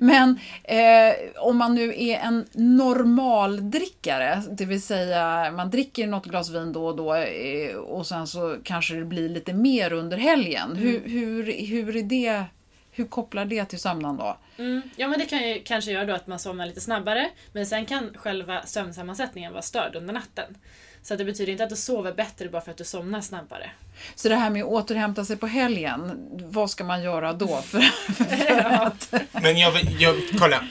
Men 0.00 0.38
eh, 0.64 1.14
om 1.36 1.56
man 1.56 1.74
nu 1.74 1.94
är 1.96 2.18
en 2.18 2.46
normaldrickare, 2.52 4.42
det 4.50 4.64
vill 4.64 4.82
säga 4.82 5.50
man 5.50 5.70
dricker 5.70 6.06
något 6.06 6.26
glas 6.26 6.50
vin 6.50 6.72
då 6.72 6.86
och 6.86 6.96
då 6.96 7.14
eh, 7.14 7.76
och 7.76 8.06
sen 8.06 8.26
så 8.26 8.56
kanske 8.64 8.94
det 8.94 9.04
blir 9.04 9.28
lite 9.28 9.52
mer 9.52 9.92
under 9.92 10.16
helgen. 10.16 10.70
Mm. 10.70 10.78
Hur, 10.78 11.08
hur, 11.08 11.66
hur 11.66 11.96
är 11.96 12.02
det 12.02 12.44
hur 12.92 13.04
kopplar 13.04 13.44
det 13.44 13.64
till 13.64 13.78
sömnen 13.78 14.16
då? 14.16 14.36
Mm. 14.58 14.82
Ja 14.96 15.08
men 15.08 15.18
det 15.18 15.26
kan 15.26 15.48
ju 15.48 15.62
kanske 15.64 15.90
göra 15.90 16.04
då 16.04 16.14
att 16.14 16.26
man 16.26 16.38
somnar 16.38 16.66
lite 16.66 16.80
snabbare 16.80 17.30
men 17.52 17.66
sen 17.66 17.86
kan 17.86 18.10
själva 18.14 18.62
sömnsammansättningen 18.66 19.52
vara 19.52 19.62
störd 19.62 19.96
under 19.96 20.14
natten. 20.14 20.56
Så 21.02 21.16
det 21.16 21.24
betyder 21.24 21.52
inte 21.52 21.64
att 21.64 21.70
du 21.70 21.76
sover 21.76 22.12
bättre 22.12 22.48
bara 22.48 22.62
för 22.62 22.70
att 22.70 22.76
du 22.76 22.84
somnar 22.84 23.20
snabbare. 23.20 23.70
Så 24.14 24.28
det 24.28 24.36
här 24.36 24.50
med 24.50 24.62
att 24.62 24.68
återhämta 24.68 25.24
sig 25.24 25.36
på 25.36 25.46
helgen, 25.46 26.28
vad 26.50 26.70
ska 26.70 26.84
man 26.84 27.02
göra 27.02 27.32
då? 27.32 27.56
För, 27.62 27.80
för 27.80 28.60
att... 28.86 29.14
Men 29.42 29.58
jag, 29.58 29.72
jag, 29.98 30.14
kolla. 30.38 30.64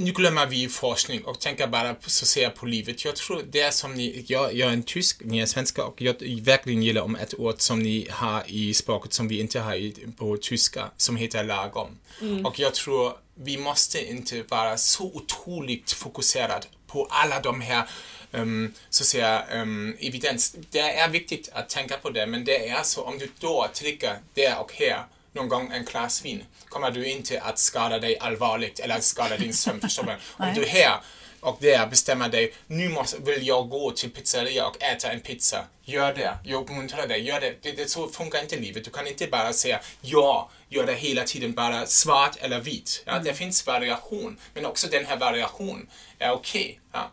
Nu 0.00 0.12
glömmer 0.12 0.46
vi 0.46 0.68
forskning 0.68 1.24
och 1.24 1.40
tänker 1.40 1.66
bara 1.66 1.94
på, 1.94 2.10
så 2.10 2.26
ser 2.26 2.50
på 2.50 2.66
livet. 2.66 3.04
Jag 3.04 3.16
tror 3.16 3.42
det 3.50 3.60
är 3.60 3.70
som 3.70 3.94
ni, 3.94 4.24
jag, 4.28 4.54
jag 4.54 4.68
är 4.68 4.72
en 4.72 4.82
tysk, 4.82 5.22
ni 5.24 5.38
är 5.38 5.46
svenska 5.46 5.84
och 5.84 6.02
jag 6.02 6.14
verkligen 6.40 6.82
gillar 6.82 7.02
om 7.02 7.16
ett 7.16 7.34
ord 7.34 7.54
som 7.58 7.82
ni 7.82 8.08
har 8.10 8.42
i 8.46 8.74
språket 8.74 9.12
som 9.12 9.28
vi 9.28 9.40
inte 9.40 9.60
har 9.60 9.74
i, 9.74 9.94
på 10.16 10.36
tyska, 10.36 10.90
som 10.96 11.16
heter 11.16 11.44
lagom. 11.44 11.98
Mm. 12.20 12.46
Och 12.46 12.58
jag 12.58 12.74
tror 12.74 13.12
vi 13.34 13.58
måste 13.58 14.10
inte 14.10 14.42
vara 14.42 14.76
så 14.76 15.04
otroligt 15.04 15.92
fokuserade 15.92 16.66
på 16.86 17.06
alla 17.10 17.40
de 17.40 17.60
här 17.60 17.88
um, 18.30 18.74
så 18.90 19.04
säga, 19.04 19.44
um, 19.52 19.96
evidens. 20.00 20.56
Det 20.70 20.80
är 20.80 21.08
viktigt 21.08 21.48
att 21.52 21.68
tänka 21.68 21.96
på 21.96 22.10
det, 22.10 22.26
men 22.26 22.44
det 22.44 22.68
är 22.68 22.82
så 22.82 23.02
om 23.02 23.18
du 23.18 23.30
då 23.40 23.68
trycker 23.74 24.18
där 24.34 24.60
och 24.60 24.72
här 24.72 25.04
någon 25.32 25.48
gång 25.48 25.72
en 25.72 25.84
glas 25.84 26.24
vin 26.24 26.44
kommer 26.68 26.90
du 26.90 27.06
inte 27.06 27.40
att 27.40 27.58
skada 27.58 27.98
dig 27.98 28.18
allvarligt 28.18 28.78
eller 28.78 29.00
skada 29.00 29.36
din 29.36 29.54
sömn. 29.54 29.80
om 30.36 30.54
du 30.54 30.66
här 30.66 31.00
och 31.40 31.58
där 31.60 31.86
bestämmer 31.86 32.28
dig, 32.28 32.52
nu 32.66 32.88
måste, 32.88 33.18
vill 33.18 33.46
jag 33.46 33.68
gå 33.68 33.90
till 33.90 34.10
pizzeria 34.10 34.66
och 34.66 34.82
äta 34.82 35.12
en 35.12 35.20
pizza. 35.20 35.64
Gör 35.84 36.14
det. 36.14 36.38
Jag 36.44 36.62
uppmuntrar 36.62 37.06
dig. 37.06 37.22
Gör 37.22 37.40
det. 37.40 37.54
Det, 37.62 37.72
det. 37.72 37.90
Så 37.90 38.08
funkar 38.08 38.42
inte 38.42 38.56
livet. 38.56 38.84
Du 38.84 38.90
kan 38.90 39.06
inte 39.06 39.26
bara 39.26 39.52
säga 39.52 39.80
ja, 40.00 40.50
gör 40.68 40.86
det 40.86 40.94
hela 40.94 41.24
tiden 41.24 41.52
bara 41.52 41.86
svart 41.86 42.36
eller 42.40 42.60
vit. 42.60 43.02
Ja, 43.06 43.12
mm. 43.12 43.24
Det 43.24 43.34
finns 43.34 43.66
variation, 43.66 44.36
men 44.54 44.66
också 44.66 44.88
den 44.88 45.06
här 45.06 45.16
variationen 45.16 45.86
är 46.18 46.30
okej. 46.30 46.62
Okay. 46.62 46.76
Ja 46.92 47.10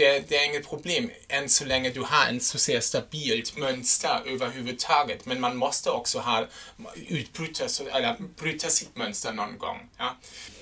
det, 0.00 0.28
det, 0.28 0.36
är 0.36 0.46
inget 0.46 0.68
problem 0.68 1.10
än 1.28 1.48
så 1.48 1.64
länge 1.64 1.90
du 1.90 2.00
har 2.00 2.26
en 2.26 2.40
så 2.40 2.58
säga, 2.58 2.80
stabilt 2.80 3.56
mönster 3.56 4.22
överhuvudtaget. 4.26 5.26
Men 5.26 5.40
man 5.40 5.56
måste 5.56 5.90
också 5.90 6.18
ha, 6.18 6.46
utbryta, 7.08 7.64
eller 7.92 8.16
bryta 8.40 8.68
sitt 8.68 8.96
mönster 8.96 9.32
någon 9.32 9.58
gång. 9.58 9.78
Ja. 9.98 10.16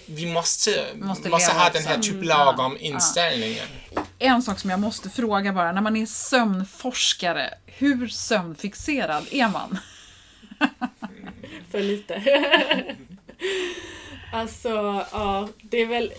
Vi 0.07 0.27
måste, 0.27 0.87
måste, 0.95 1.29
måste 1.29 1.53
ha 1.53 1.71
den 1.71 1.85
här 1.85 1.99
typ 1.99 2.25
lagom 2.25 2.77
ja, 2.81 2.87
inställningen. 2.87 3.67
Ja. 3.95 4.03
En 4.19 4.43
sak 4.43 4.59
som 4.59 4.71
jag 4.71 4.81
måste 4.81 5.11
fråga 5.11 5.53
bara, 5.53 5.73
när 5.73 5.81
man 5.81 5.97
är 5.97 6.07
sömnforskare, 6.07 7.55
hur 7.67 8.09
sömnfixerad 8.09 9.27
är 9.31 9.49
man? 9.49 9.79
För 11.71 11.81
lite. 11.81 12.23
alltså, 14.33 14.69
ja, 15.13 15.49
det 15.63 15.83
är 15.83 15.87
väl 15.87 16.13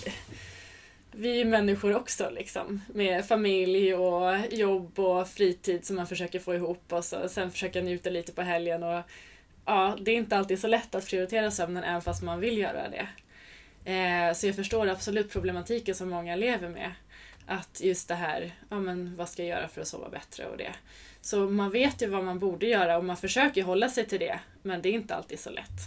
vi 1.20 1.42
är 1.42 1.46
människor 1.46 1.96
också 1.96 2.30
liksom. 2.30 2.82
Med 2.94 3.26
familj 3.26 3.94
och 3.94 4.36
jobb 4.52 5.00
och 5.00 5.28
fritid 5.28 5.86
som 5.86 5.96
man 5.96 6.08
försöker 6.08 6.40
få 6.40 6.56
ihop 6.56 6.94
och 6.94 7.06
så, 7.06 7.30
sen 7.30 7.52
försöka 7.52 7.82
njuta 7.82 8.10
lite 8.10 8.32
på 8.32 8.42
helgen. 8.42 8.84
Och, 8.84 9.02
ja, 9.66 9.98
det 10.02 10.12
är 10.12 10.16
inte 10.16 10.38
alltid 10.38 10.60
så 10.60 10.68
lätt 10.68 10.96
att 10.96 11.08
prioritera 11.08 11.52
sömnen 11.52 11.84
även 11.84 12.02
fast 12.02 12.24
man 12.24 12.40
vill 12.40 12.58
göra 12.58 12.90
det. 12.90 13.08
Eh, 13.92 14.34
så 14.34 14.48
jag 14.48 14.56
förstår 14.56 14.88
absolut 14.88 15.32
problematiken 15.32 15.96
som 15.96 16.10
många 16.10 16.36
lever 16.36 16.70
med. 16.70 16.92
Att 17.46 17.82
just 17.84 18.08
det 18.08 18.16
här, 18.16 18.54
ja 18.70 18.80
men 18.80 19.16
vad 19.16 19.30
ska 19.30 19.44
jag 19.44 19.58
göra 19.58 19.68
för 19.68 19.82
att 19.82 19.88
sova 19.88 20.10
bättre 20.10 20.46
och 20.46 20.58
det. 20.58 20.74
Så 21.22 21.50
man 21.50 21.72
vet 21.72 22.02
ju 22.02 22.08
vad 22.08 22.24
man 22.24 22.40
borde 22.40 22.66
göra 22.66 22.98
och 22.98 23.06
man 23.06 23.18
försöker 23.18 23.64
hålla 23.64 23.90
sig 23.90 24.06
till 24.06 24.20
det. 24.20 24.40
Men 24.62 24.82
det 24.82 24.90
är 24.90 24.94
inte 24.94 25.16
alltid 25.16 25.40
så 25.40 25.50
lätt. 25.50 25.80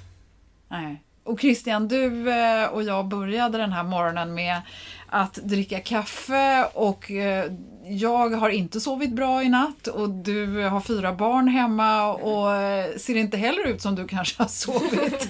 Nej. 0.68 1.02
Och 1.24 1.40
Christian, 1.40 1.88
du 1.88 2.30
eh, 2.30 2.64
och 2.64 2.82
jag 2.82 3.08
började 3.08 3.58
den 3.58 3.72
här 3.72 3.82
morgonen 3.82 4.34
med 4.34 4.62
att 5.08 5.34
dricka 5.34 5.80
kaffe 5.80 6.64
och 6.74 7.10
eh, 7.10 7.52
jag 7.84 8.28
har 8.28 8.48
inte 8.48 8.80
sovit 8.80 9.10
bra 9.10 9.42
i 9.42 9.48
natt 9.48 9.86
och 9.86 10.10
du 10.10 10.62
har 10.62 10.80
fyra 10.80 11.12
barn 11.12 11.48
hemma 11.48 12.12
och 12.12 12.56
eh, 12.56 12.96
ser 12.96 13.16
inte 13.16 13.36
heller 13.36 13.66
ut 13.66 13.82
som 13.82 13.94
du 13.94 14.08
kanske 14.08 14.42
har 14.42 14.48
sovit. 14.48 15.28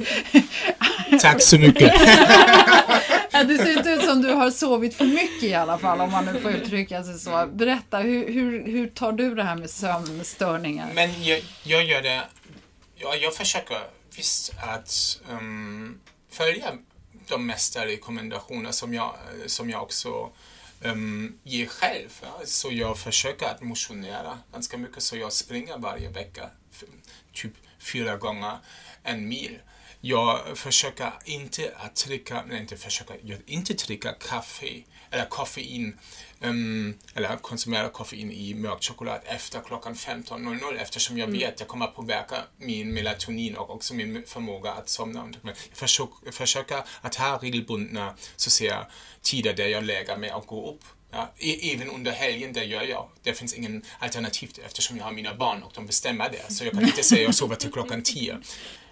Tack 1.20 1.42
så 1.42 1.58
mycket. 1.58 1.92
det 3.30 3.58
ser 3.58 3.78
inte 3.78 3.90
ut 3.90 4.04
som 4.04 4.22
du 4.22 4.32
har 4.32 4.50
sovit 4.50 4.94
för 4.94 5.04
mycket 5.04 5.42
i 5.42 5.54
alla 5.54 5.78
fall 5.78 6.00
om 6.00 6.11
man 6.11 6.25
nu 6.25 6.40
får 6.40 6.50
uttrycka 6.50 7.04
sig 7.04 7.18
så. 7.18 7.49
Berätta, 7.52 7.99
hur, 7.99 8.32
hur, 8.32 8.66
hur 8.66 8.87
tar 8.87 9.12
du 9.12 9.34
det 9.34 9.42
här 9.42 9.56
med 9.56 9.70
sömnstörningar? 9.70 10.88
Men 10.94 11.25
jag, 11.25 11.40
jag 11.62 11.84
gör 11.84 12.02
det, 12.02 12.22
jag, 12.96 13.22
jag 13.22 13.34
försöker 13.34 13.76
visst 14.16 14.52
att 14.59 15.21
um, 15.28 16.00
följa 16.28 16.78
de 17.28 17.47
mesta 17.47 17.87
rekommendationer 17.87 18.71
som 18.71 18.95
jag, 18.95 19.16
som 19.47 19.71
jag 19.71 19.83
också 19.83 20.33
um, 20.81 21.38
ger 21.42 21.66
själv. 21.66 22.21
Ja. 22.23 22.40
Så 22.45 22.73
jag 22.73 22.99
försöker 22.99 23.47
att 23.47 23.62
motionera 23.62 24.38
ganska 24.52 24.76
mycket, 24.78 25.02
så 25.02 25.16
jag 25.16 25.33
springer 25.33 25.78
varje 25.78 26.09
vecka, 26.09 26.50
typ 27.33 27.52
fyra 27.78 28.16
gånger 28.16 28.59
en 29.02 29.28
mil. 29.28 29.59
Jag 30.00 30.59
försöker 30.59 31.12
inte 31.25 31.75
att 31.76 32.04
dricka, 32.07 32.45
nej 32.47 32.61
inte 32.61 32.76
försöker, 32.76 33.16
jag 33.23 33.38
inte 33.47 33.75
dricka 33.75 34.12
kaffe 34.12 34.83
eller 35.11 35.26
koffein 35.28 35.99
um, 36.42 36.94
eller 37.14 37.37
konsumera 37.37 37.88
koffein 37.88 38.32
i 38.32 38.54
mörk 38.54 38.82
choklad 38.82 39.20
efter 39.25 39.61
klockan 39.61 39.94
15.00 39.94 40.76
eftersom 40.78 41.18
jag 41.18 41.28
mm. 41.28 41.40
vet 41.40 41.54
att 41.54 41.61
jag 41.61 41.68
kommer 41.68 41.84
att 41.84 41.96
påverka 41.96 42.37
min 42.58 42.94
melatonin 42.94 43.56
och 43.56 43.70
också 43.70 43.94
min 43.94 44.25
förmåga 44.26 44.72
att 44.72 44.88
somna. 44.88 45.28
Jag 45.42 45.56
försöker, 45.72 46.32
försöker 46.32 46.82
att 47.00 47.14
ha 47.14 47.38
regelbundna 47.42 48.14
så 48.37 48.50
säga, 48.50 48.87
tider 49.22 49.54
där 49.54 49.66
jag 49.66 49.84
lägger 49.84 50.16
mig 50.16 50.32
och 50.32 50.46
går 50.46 50.75
upp. 50.75 50.84
Ja, 51.11 51.32
e-, 51.38 51.72
även 51.75 51.90
under 51.90 52.12
helgen, 52.12 52.52
det 52.52 52.64
gör 52.64 52.82
jag. 52.82 53.08
Det 53.22 53.34
finns 53.34 53.54
ingen 53.54 53.84
alternativ 53.99 54.50
eftersom 54.64 54.96
jag 54.96 55.04
har 55.04 55.12
mina 55.12 55.34
barn 55.34 55.62
och 55.62 55.72
de 55.75 55.87
bestämmer 55.87 56.30
det. 56.30 56.54
Så 56.54 56.64
jag 56.64 56.72
kan 56.72 56.82
inte 56.82 57.02
säga 57.02 57.20
att 57.20 57.26
jag 57.26 57.34
sover 57.34 57.56
till 57.56 57.72
klockan 57.72 58.02
10. 58.02 58.38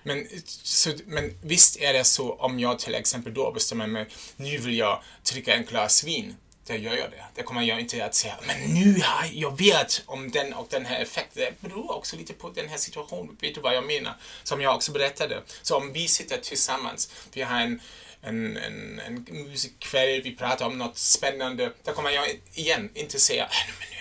Men, 0.02 0.26
så, 0.44 0.90
men 1.06 1.38
visst 1.42 1.80
är 1.80 1.92
det 1.92 2.04
så 2.04 2.34
om 2.34 2.60
jag 2.60 2.78
till 2.78 2.94
exempel 2.94 3.34
då 3.34 3.52
bestämmer 3.52 3.86
mig, 3.86 4.06
nu 4.36 4.58
vill 4.58 4.76
jag 4.76 5.02
dricka 5.32 5.54
en 5.54 5.64
glas 5.64 6.04
vin 6.04 6.36
då 6.70 6.76
gör 6.76 6.96
jag 6.96 7.10
det. 7.10 7.24
Det 7.34 7.42
kommer 7.42 7.62
jag 7.62 7.80
inte 7.80 8.04
att 8.04 8.14
säga, 8.14 8.34
men 8.46 8.74
nu 8.74 9.00
har 9.02 9.28
jag 9.32 9.58
vet 9.58 10.02
om 10.06 10.30
den 10.30 10.54
och 10.54 10.66
den 10.70 10.86
här 10.86 11.00
effekten. 11.00 11.42
Det 11.42 11.68
beror 11.68 11.96
också 11.96 12.16
lite 12.16 12.32
på 12.32 12.50
den 12.50 12.68
här 12.68 12.76
situationen. 12.76 13.36
Vet 13.40 13.54
du 13.54 13.60
vad 13.60 13.74
jag 13.74 13.86
menar? 13.86 14.14
Som 14.42 14.60
jag 14.60 14.74
också 14.74 14.92
berättade. 14.92 15.42
Så 15.62 15.76
om 15.76 15.92
vi 15.92 16.08
sitter 16.08 16.36
tillsammans, 16.36 17.10
vi 17.32 17.42
har 17.42 17.60
en 17.60 17.80
en, 18.22 18.56
en, 18.56 19.00
en 19.06 19.26
musikkväll, 19.30 20.22
vi 20.22 20.36
pratar 20.36 20.66
om 20.66 20.78
något 20.78 20.98
spännande. 20.98 21.72
Då 21.84 21.92
kommer 21.92 22.10
jag 22.10 22.40
igen 22.54 22.90
inte 22.94 23.18
säga 23.18 23.44
äh, 23.44 23.50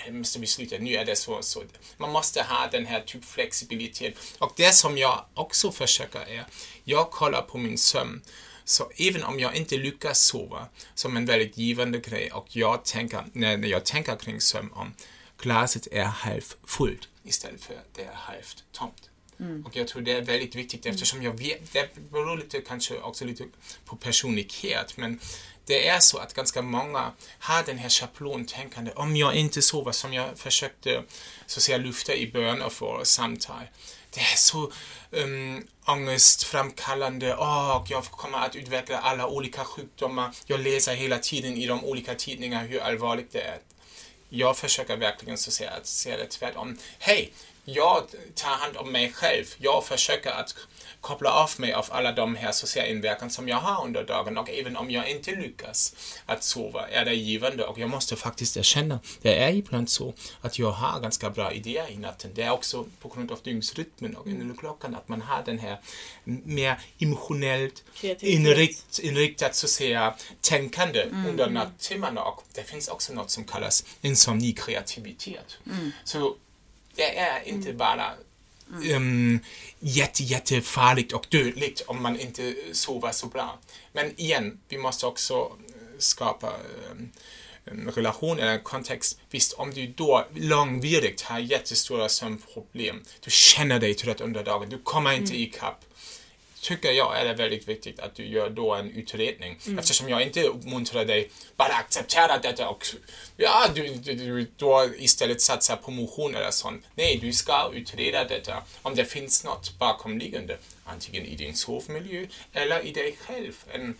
men 0.05 0.13
nu 0.13 0.19
måste 0.19 0.39
vi 0.39 0.47
sluta, 0.47 0.75
nu 0.79 0.93
är 0.93 1.05
det 1.05 1.15
så, 1.15 1.41
så. 1.41 1.63
Man 1.97 2.11
måste 2.11 2.43
ha 2.43 2.67
den 2.67 2.85
här 2.85 3.01
typ 3.01 3.25
flexibilitet. 3.25 4.13
Och 4.39 4.53
det 4.55 4.71
som 4.71 4.97
jag 4.97 5.25
också 5.33 5.71
försöker 5.71 6.19
är, 6.19 6.45
jag 6.83 7.11
kollar 7.11 7.41
på 7.41 7.57
min 7.57 7.77
sömn 7.77 8.21
så 8.69 8.91
även 8.97 9.23
om 9.23 9.39
jag 9.39 9.55
inte 9.55 9.77
lyckas 9.77 10.21
sova, 10.21 10.67
som 10.95 11.17
en 11.17 11.25
väldigt 11.25 11.57
givande 11.57 11.99
grej, 11.99 12.31
och 12.31 12.47
jag 12.49 12.85
tänker, 12.85 13.23
när 13.33 13.67
jag 13.67 13.85
tänker 13.85 14.15
kring 14.15 14.41
sömn 14.41 14.71
om 14.71 14.93
glaset 15.41 15.87
är 15.91 16.03
halvfullt 16.03 17.07
istället 17.23 17.61
för 17.61 17.75
det 17.95 18.03
är 18.03 18.13
halvt 18.13 18.63
tomt. 18.71 19.09
Mm. 19.39 19.65
Och 19.65 19.75
jag 19.75 19.87
tror 19.87 20.01
det 20.01 20.11
är 20.11 20.21
väldigt 20.21 20.55
viktigt 20.55 20.85
eftersom 20.85 21.23
jag 21.23 21.39
vet, 21.39 21.73
det 21.73 21.89
beror 22.11 22.37
lite 22.37 22.61
kanske 22.61 22.99
också 22.99 23.25
lite 23.25 23.45
på 23.85 23.95
personlighet, 23.95 24.97
men 24.97 25.19
det 25.65 25.87
är 25.87 25.99
så 25.99 26.17
att 26.17 26.33
ganska 26.33 26.61
många 26.61 27.11
har 27.39 27.63
den 27.63 27.77
här 27.77 27.89
schablontänkande, 27.89 28.91
om 28.95 29.15
jag 29.15 29.35
inte 29.35 29.61
sover 29.61 29.91
som 29.91 30.13
jag 30.13 30.37
försökte 30.37 31.03
så 31.45 31.59
att 31.59 31.63
säga 31.63 31.77
lyfta 31.77 32.15
i 32.15 32.31
början 32.31 32.61
av 32.61 32.73
vårt 32.79 33.07
samtal. 33.07 33.63
Det 34.19 34.23
är 34.33 34.37
så 34.37 34.71
um, 35.11 35.67
ångestframkallande. 35.85 37.35
och 37.35 37.85
jag 37.89 38.03
kommer 38.03 38.37
att 38.37 38.55
utveckla 38.55 38.99
alla 38.99 39.27
olika 39.27 39.63
sjukdomar. 39.63 40.31
Jag 40.45 40.59
läser 40.59 40.95
hela 40.95 41.17
tiden 41.17 41.57
i 41.57 41.67
de 41.67 41.85
olika 41.85 42.15
tidningarna 42.15 42.63
hur 42.63 42.79
allvarligt 42.79 43.31
det 43.31 43.41
är. 43.41 43.59
Jag 44.29 44.57
försöker 44.57 44.97
verkligen 44.97 45.37
så 45.37 45.51
se, 45.51 45.69
se 45.83 46.17
det 46.17 46.25
tvärtom. 46.25 46.77
Hej, 46.99 47.31
jag 47.65 48.03
tar 48.35 48.49
hand 48.49 48.77
om 48.77 48.91
mig 48.91 49.11
själv. 49.11 49.45
Jag 49.57 49.85
försöker 49.85 50.31
att 50.31 50.55
koppla 51.01 51.31
av 51.31 51.51
mig 51.57 51.73
av 51.73 51.85
alla 51.89 52.11
de 52.11 52.35
här 52.35 52.51
sociala 52.51 52.87
inverkan 52.87 53.29
som 53.29 53.47
jag 53.47 53.57
har 53.57 53.85
under 53.85 54.03
dagen 54.03 54.37
och 54.37 54.49
även 54.49 54.77
om 54.77 54.91
jag 54.91 55.11
inte 55.11 55.31
lyckas 55.31 55.95
att 56.25 56.43
sova 56.43 56.87
är 56.87 57.05
det 57.05 57.13
givande 57.13 57.63
och 57.63 57.79
jag 57.79 57.89
måste 57.89 58.15
faktiskt 58.15 58.57
erkänna, 58.57 58.99
det 59.21 59.43
är 59.43 59.53
ibland 59.53 59.89
så 59.89 60.13
att 60.41 60.59
jag 60.59 60.71
har 60.71 60.99
ganska 60.99 61.29
bra 61.29 61.53
idéer 61.53 61.91
i 61.91 61.97
natten. 61.97 62.31
Det 62.33 62.41
är 62.41 62.51
också 62.51 62.85
på 62.99 63.09
grund 63.09 63.31
av 63.31 63.39
dygnsrytmen 63.43 64.15
och 64.15 64.27
klockan 64.59 64.95
att 64.95 65.07
man 65.07 65.21
har 65.21 65.43
den 65.45 65.59
här 65.59 65.77
mer 66.23 66.79
emotionellt 66.99 67.83
inrikt, 68.19 68.99
inriktat 68.99 69.55
så 69.55 69.65
att 69.65 69.69
säga 69.69 70.15
tänkande 70.41 71.01
mm. 71.01 71.25
under 71.25 71.49
nattimmarna 71.49 72.23
och 72.23 72.43
det 72.53 72.63
finns 72.63 72.87
också 72.87 73.13
något 73.13 73.31
som 73.31 73.43
kallas 73.43 73.85
insomni-kreativitet. 74.01 75.57
Mm. 75.65 75.91
Så 76.03 76.35
det 76.95 77.17
är 77.17 77.47
inte 77.47 77.73
bara 77.73 78.13
um, 78.95 79.39
jätte, 79.79 80.23
jättefarligt 80.23 81.13
och 81.13 81.25
dödligt 81.29 81.81
om 81.87 82.01
man 82.01 82.19
inte 82.19 82.55
sover 82.71 83.11
så 83.11 83.27
bra. 83.27 83.59
Men 83.93 84.19
igen, 84.19 84.59
vi 84.67 84.77
måste 84.77 85.05
också 85.05 85.33
eh, 85.33 85.97
skapa 85.97 86.53
um, 86.91 87.11
relation 87.95 88.39
eller 88.39 88.51
en 88.51 88.63
kontext. 88.63 89.19
Visst, 89.29 89.53
om 89.53 89.71
du 89.71 89.87
då 89.87 90.25
långvarigt 90.35 91.21
har 91.21 91.39
jättestora 91.39 92.09
sömnproblem, 92.09 93.01
du 93.19 93.31
känner 93.31 93.79
dig 93.79 93.93
trött 93.93 94.21
under 94.21 94.43
dagen, 94.43 94.69
du 94.69 94.77
kommer 94.77 95.11
inte 95.13 95.33
mm. 95.33 95.43
ikapp 95.43 95.85
tycker 96.61 96.91
jag 96.91 97.19
är 97.19 97.25
det 97.25 97.33
väldigt 97.33 97.67
viktigt 97.67 97.99
att 97.99 98.15
du 98.15 98.25
gör 98.25 98.49
då 98.49 98.75
en 98.75 98.91
utredning. 98.91 99.59
Mm. 99.65 99.79
Eftersom 99.79 100.09
jag 100.09 100.21
inte 100.21 100.43
uppmuntrar 100.43 101.05
dig 101.05 101.29
bara 101.55 101.73
acceptera 101.73 102.37
detta 102.37 102.69
och 102.69 102.85
ja, 103.37 103.67
du, 103.75 103.87
du, 103.87 104.13
du 104.13 104.47
då 104.57 104.89
istället 104.97 105.41
satsa 105.41 105.75
på 105.75 105.91
motion 105.91 106.35
eller 106.35 106.51
sånt. 106.51 106.85
Nej, 106.95 107.17
du 107.21 107.33
ska 107.33 107.71
utreda 107.73 108.23
detta 108.23 108.63
om 108.81 108.95
det 108.95 109.05
finns 109.05 109.43
något 109.43 109.79
bakomliggande. 109.79 110.57
Antingen 110.85 111.25
i 111.25 111.35
din 111.35 111.55
sovmiljö 111.55 112.25
eller 112.53 112.85
i 112.85 112.91
dig 112.91 113.17
själv. 113.21 113.53
En, 113.71 113.95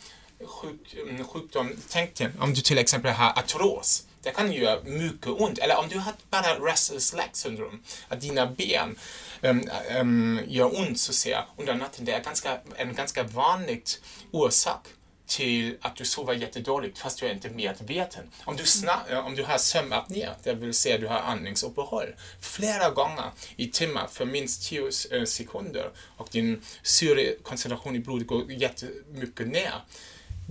sjuk, 0.45 0.95
en 1.09 1.27
sjukdom. 1.27 1.75
Tänk 1.89 2.15
dig 2.15 2.29
om 2.39 2.53
du 2.53 2.61
till 2.61 2.77
exempel 2.77 3.11
har 3.11 3.29
artros. 3.39 4.03
Det 4.21 4.31
kan 4.31 4.51
göra 4.51 4.83
mycket 4.83 5.27
ont. 5.27 5.59
Eller 5.59 5.77
om 5.77 5.87
du 5.89 5.99
har 5.99 6.13
bara 6.29 6.59
restless 6.59 7.13
leg 7.13 7.29
syndrom, 7.33 7.83
att 8.07 8.21
dina 8.21 8.45
ben 8.45 8.95
ähm, 9.41 9.69
um, 9.99 10.39
gör 10.47 10.79
ont 10.79 10.99
så 10.99 11.11
att 11.11 11.15
säga 11.15 11.45
under 11.57 11.75
natten. 11.75 12.05
Det 12.05 12.11
är 12.11 12.23
ganska, 12.23 12.59
en 12.75 12.93
ganska 12.93 13.23
vanlig 13.23 13.83
orsak 14.31 14.87
till 15.27 15.77
att 15.81 15.95
du 15.95 16.05
sover 16.05 16.33
jättedåligt 16.33 16.99
fast 16.99 17.19
du 17.19 17.25
är 17.25 17.33
inte 17.33 17.49
medveten. 17.49 18.31
Om 18.45 18.55
du, 18.55 18.65
snar, 18.65 19.21
om 19.25 19.35
du 19.35 19.43
har 19.43 19.57
sömnapné, 19.57 20.29
det 20.43 20.53
vill 20.53 20.73
säga 20.73 20.97
du 20.97 21.07
har 21.07 21.19
andningsuppehåll, 21.19 22.15
flera 22.41 22.89
gånger 22.89 23.31
i 23.55 23.67
timmar 23.67 24.07
för 24.07 24.25
minst 24.25 24.63
10 24.69 24.89
øh, 25.11 25.25
sekunder 25.25 25.91
och 26.17 26.27
din 26.31 26.61
syrekoncentration 26.83 27.95
i 27.95 27.99
blodet 27.99 28.27
går 28.27 28.51
jättemycket 28.51 29.47
ner 29.47 29.73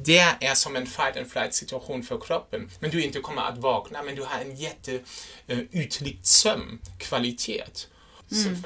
det 0.04 0.18
är 0.40 0.54
som 0.54 0.76
en 0.76 0.86
fight 0.86 1.16
and 1.16 1.30
flight 1.30 1.54
situation 1.54 2.02
för 2.02 2.20
kroppen. 2.20 2.70
Men 2.80 2.90
du 2.90 3.02
inte 3.02 3.20
kommer 3.20 3.42
att 3.42 3.58
vakna, 3.58 4.02
men 4.02 4.14
du 4.14 4.22
har 4.22 4.40
en 4.40 4.56
jätteytlig 4.56 6.14
øh, 6.14 6.22
sömnkvalitet. 6.22 7.88
Mm. 8.32 8.56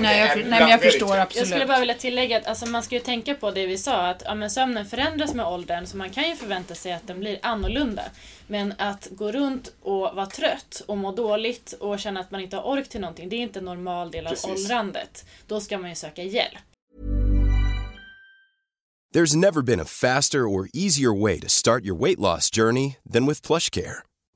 Nej, 0.00 0.18
jag, 0.18 0.38
nej, 0.38 0.60
men 0.60 0.68
jag 0.68 0.82
förstår 0.82 1.16
absolut. 1.16 1.36
Jag 1.36 1.46
skulle 1.46 1.66
bara 1.66 1.80
vilja 1.80 1.94
tillägga 1.94 2.36
att 2.38 2.46
alltså, 2.46 2.66
man 2.66 2.82
ska 2.82 2.94
ju 2.94 3.00
tänka 3.00 3.34
på 3.34 3.50
det 3.50 3.66
vi 3.66 3.78
sa, 3.78 4.06
att 4.06 4.22
ja, 4.24 4.34
men 4.34 4.50
sömnen 4.50 4.86
förändras 4.86 5.34
med 5.34 5.46
åldern, 5.46 5.86
så 5.86 5.96
man 5.96 6.10
kan 6.10 6.28
ju 6.28 6.36
förvänta 6.36 6.74
sig 6.74 6.92
att 6.92 7.06
den 7.06 7.20
blir 7.20 7.38
annorlunda. 7.42 8.02
Men 8.46 8.74
att 8.78 9.08
gå 9.10 9.32
runt 9.32 9.72
och 9.82 10.00
vara 10.00 10.26
trött 10.26 10.82
och 10.86 10.98
må 10.98 11.12
dåligt 11.12 11.72
och 11.72 11.98
känna 11.98 12.20
att 12.20 12.30
man 12.30 12.40
inte 12.40 12.56
har 12.56 12.62
ork 12.62 12.88
till 12.88 13.00
någonting, 13.00 13.28
det 13.28 13.36
är 13.36 13.40
inte 13.40 13.58
en 13.58 13.64
normal 13.64 14.10
del 14.10 14.26
av 14.26 14.30
Precis. 14.30 14.50
åldrandet. 14.50 15.24
Då 15.46 15.60
ska 15.60 15.78
man 15.78 15.90
ju 15.90 15.96
söka 15.96 16.22
hjälp. 16.22 16.58
There's 19.14 19.36
never 19.36 19.62
been 19.62 19.80
a 19.80 19.84
faster 19.84 20.38
or 20.38 20.68
easier 20.72 21.22
way 21.22 21.40
to 21.40 21.48
start 21.48 21.84
your 21.84 21.98
weight 21.98 22.18
loss 22.18 22.50
journey 22.50 22.96
than 23.12 23.26
with 23.26 23.46
PlushCare. 23.46 24.09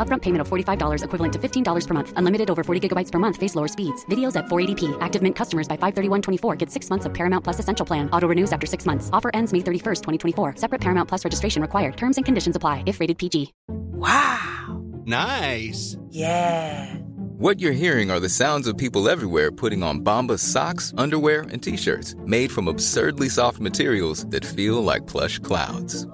Upfront 0.00 0.22
payment 0.22 0.40
of 0.40 0.48
$45 0.48 1.04
equivalent 1.04 1.32
to 1.34 1.38
$15 1.38 1.86
per 1.86 1.92
month. 1.92 2.12
Unlimited 2.16 2.50
over 2.50 2.64
40 2.64 2.88
gigabytes 2.88 3.12
per 3.12 3.18
month. 3.18 3.36
Face 3.36 3.54
lower 3.54 3.68
speeds. 3.68 4.06
Videos 4.06 4.36
at 4.36 4.46
480p. 4.46 4.96
Active 5.02 5.20
Mint 5.22 5.36
customers 5.36 5.68
by 5.68 5.76
531.24 5.76 6.56
get 6.56 6.70
six 6.70 6.88
months 6.88 7.04
of 7.04 7.12
Paramount 7.12 7.44
Plus 7.44 7.58
Essential 7.58 7.84
Plan. 7.84 8.08
Auto 8.10 8.26
renews 8.26 8.50
after 8.50 8.66
six 8.66 8.86
months. 8.86 9.10
Offer 9.12 9.30
ends 9.34 9.52
May 9.52 9.60
31st, 9.60 10.02
2024. 10.02 10.56
Separate 10.56 10.80
Paramount 10.80 11.06
Plus 11.06 11.26
registration 11.26 11.60
required. 11.60 11.98
Terms 11.98 12.16
and 12.16 12.24
conditions 12.24 12.56
apply 12.56 12.82
if 12.86 13.00
rated 13.00 13.18
PG. 13.18 13.52
Wow. 13.68 14.82
Nice. 15.04 15.98
Yeah. 16.08 16.96
What 17.40 17.58
you're 17.58 17.72
hearing 17.72 18.10
are 18.10 18.20
the 18.20 18.28
sounds 18.28 18.68
of 18.68 18.76
people 18.76 19.08
everywhere 19.08 19.50
putting 19.50 19.82
on 19.82 20.00
Bombas 20.00 20.40
socks, 20.40 20.92
underwear, 20.98 21.42
and 21.50 21.62
t-shirts 21.62 22.14
made 22.26 22.52
from 22.52 22.68
absurdly 22.68 23.30
soft 23.30 23.60
materials 23.60 24.26
that 24.26 24.44
feel 24.44 24.84
like 24.84 25.06
plush 25.06 25.38
clouds. 25.38 26.06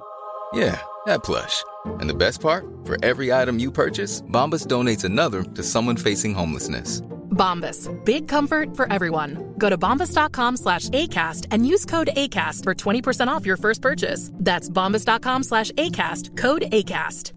Yeah, 0.55 0.81
that 1.07 1.25
plush. 1.25 1.65
And 2.01 2.09
the 2.11 2.15
best 2.15 2.41
part? 2.41 2.65
For 2.85 2.97
every 3.05 3.33
item 3.33 3.59
you 3.59 3.73
purchase, 3.73 4.23
Bombas 4.23 4.67
donates 4.67 5.05
another 5.05 5.43
to 5.43 5.63
someone 5.63 5.97
facing 5.97 6.35
homelessness. 6.35 7.03
Bombas, 7.31 7.89
big 8.05 8.29
comfort 8.29 8.77
for 8.77 8.91
everyone. 8.93 9.55
Go 9.59 9.69
to 9.69 9.77
bombas.com 9.77 10.57
slash 10.57 10.89
ACAST 10.91 11.47
and 11.51 11.67
use 11.67 11.85
code 11.85 12.09
ACAST 12.17 12.65
for 12.65 12.75
20% 12.75 13.29
off 13.29 13.47
your 13.47 13.59
first 13.59 13.83
purchase. 13.83 14.31
That's 14.35 14.71
bombas.com 14.71 15.43
slash 15.43 15.71
ACAST, 15.73 16.37
code 16.37 16.63
ACAST. 16.73 17.33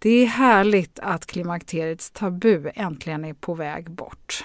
Det 0.00 0.10
är 0.10 0.26
härligt 0.26 0.98
att 0.98 1.26
klimakteriets 1.26 2.10
tabu 2.10 2.70
äntligen 2.74 3.24
är 3.24 3.34
på 3.34 3.54
väg 3.54 3.90
bort. 3.90 4.44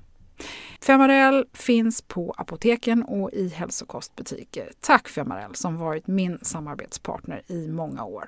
Femarel 0.81 1.45
finns 1.53 2.01
på 2.01 2.33
apoteken 2.37 3.03
och 3.03 3.31
i 3.33 3.47
hälsokostbutiker. 3.49 4.71
Tack 4.79 5.07
Femarel 5.07 5.55
som 5.55 5.77
varit 5.77 6.07
min 6.07 6.39
samarbetspartner 6.41 7.41
i 7.47 7.67
många 7.67 8.03
år. 8.03 8.27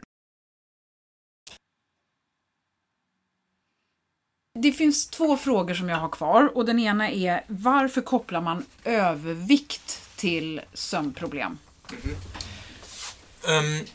Det 4.59 4.71
finns 4.71 5.07
två 5.07 5.37
frågor 5.37 5.73
som 5.73 5.89
jag 5.89 5.97
har 5.97 6.09
kvar 6.09 6.57
och 6.57 6.65
den 6.65 6.79
ena 6.79 7.11
är 7.11 7.43
varför 7.47 8.01
kopplar 8.01 8.41
man 8.41 8.65
övervikt 8.83 10.01
till 10.15 10.61
sömnproblem? 10.73 11.57
Mm. 12.03 13.79
Um, 13.79 13.85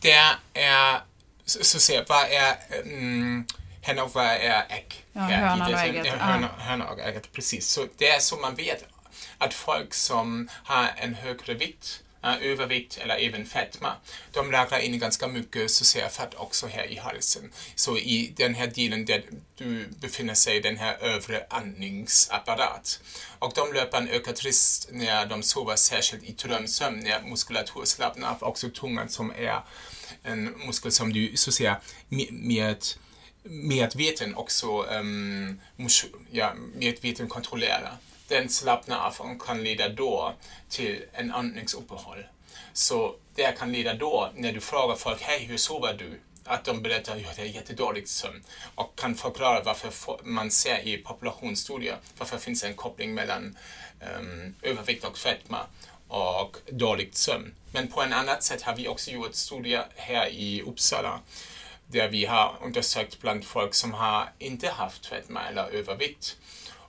det 0.00 0.10
är, 0.60 1.00
så, 1.44 1.64
så 1.64 1.78
se, 1.80 2.04
vad 2.08 2.24
är 2.24 2.56
um, 2.84 3.46
vad 4.12 4.24
är 4.24 4.66
ägg? 4.68 5.04
Ja, 5.12 5.20
hönan 5.20 5.72
och 5.72 5.80
ägget. 5.80 6.14
Och 6.90 7.00
ägget, 7.00 7.32
precis. 7.32 7.68
Så 7.68 7.86
det 7.96 8.08
är 8.08 8.18
så 8.18 8.36
man 8.36 8.54
vet 8.54 8.84
att 9.38 9.54
folk 9.54 9.94
som 9.94 10.48
har 10.64 10.88
en 10.96 11.14
högre 11.14 11.54
vikt 11.54 12.02
övervikt 12.22 12.98
eller 12.98 13.16
även 13.16 13.46
fetma, 13.46 13.92
de 14.32 14.50
lagrar 14.50 14.78
in 14.78 14.98
ganska 14.98 15.28
mycket 15.28 15.70
fett 16.10 16.34
också 16.34 16.66
här 16.66 16.84
i 16.84 16.96
halsen. 16.96 17.52
Så 17.74 17.98
i 17.98 18.32
den 18.36 18.54
här 18.54 18.66
delen 18.66 19.04
där 19.04 19.22
du 19.56 19.88
befinner 20.00 20.34
sig, 20.34 20.60
den 20.60 20.76
här 20.76 20.96
övre 21.00 21.46
andningsapparat. 21.50 23.00
Och 23.38 23.52
de 23.54 23.72
löper 23.72 23.98
en 23.98 24.08
ökad 24.08 24.38
risk 24.40 24.88
när 24.90 25.26
de 25.26 25.42
sover, 25.42 25.76
särskilt 25.76 26.24
i 26.24 26.32
drömsömn, 26.32 27.00
när 27.00 27.20
muskulatur 27.20 27.84
slappnar 27.84 28.30
av, 28.30 28.42
också 28.42 28.68
tungan 28.68 29.08
som 29.08 29.30
är 29.30 29.60
en 30.22 30.44
muskel 30.44 30.92
som 30.92 31.12
du 31.12 31.36
så 31.36 31.50
att 31.50 31.54
säga 31.54 31.80
med 32.30 32.84
medveten 33.42 34.34
också 34.34 34.82
um, 34.82 35.60
ja, 36.30 36.52
medveten 36.74 37.28
kontrollera. 37.28 37.98
den 38.28 38.48
slappnar 38.48 39.06
av 39.06 39.14
och 39.18 39.42
kan 39.42 39.64
leda 39.64 39.88
då 39.88 40.34
till 40.68 41.04
en 41.12 41.32
andningsuppehåll. 41.32 42.26
Så 42.72 43.14
det 43.34 43.58
kan 43.58 43.72
leda 43.72 43.94
då, 43.94 44.30
när 44.34 44.52
du 44.52 44.60
frågar 44.60 44.96
folk, 44.96 45.22
hej 45.22 45.44
hur 45.44 45.56
sover 45.56 45.94
du? 45.94 46.20
Att 46.44 46.64
de 46.64 46.82
berättar 46.82 47.16
att 47.16 47.22
ja, 47.22 47.28
det 47.36 47.42
är 47.42 47.46
jättedåligt 47.46 48.08
sömn 48.08 48.44
och 48.74 48.98
kan 48.98 49.14
förklara 49.14 49.62
varför 49.62 49.92
man 50.24 50.50
ser 50.50 50.78
i 50.86 50.96
populationsstudier 50.96 51.96
varför 52.18 52.38
finns 52.38 52.60
det 52.60 52.66
en 52.66 52.74
koppling 52.74 53.14
mellan 53.14 53.58
um, 54.18 54.54
övervikt 54.62 55.04
och 55.04 55.18
fetma 55.18 55.58
och 56.08 56.56
dåligt 56.70 57.14
sömn. 57.14 57.54
Men 57.72 57.88
på 57.88 58.02
ett 58.02 58.12
annat 58.12 58.42
sätt 58.42 58.62
har 58.62 58.76
vi 58.76 58.88
också 58.88 59.10
gjort 59.10 59.34
studier 59.34 59.86
här 59.96 60.28
i 60.28 60.62
Uppsala 60.62 61.20
där 61.90 62.08
vi 62.08 62.24
har 62.24 62.56
undersökt 62.62 63.20
bland 63.20 63.44
folk 63.44 63.74
som 63.74 63.92
har 63.94 64.32
inte 64.38 64.68
haft 64.68 65.06
fetma 65.06 65.48
eller 65.48 65.68
övervikt. 65.68 66.36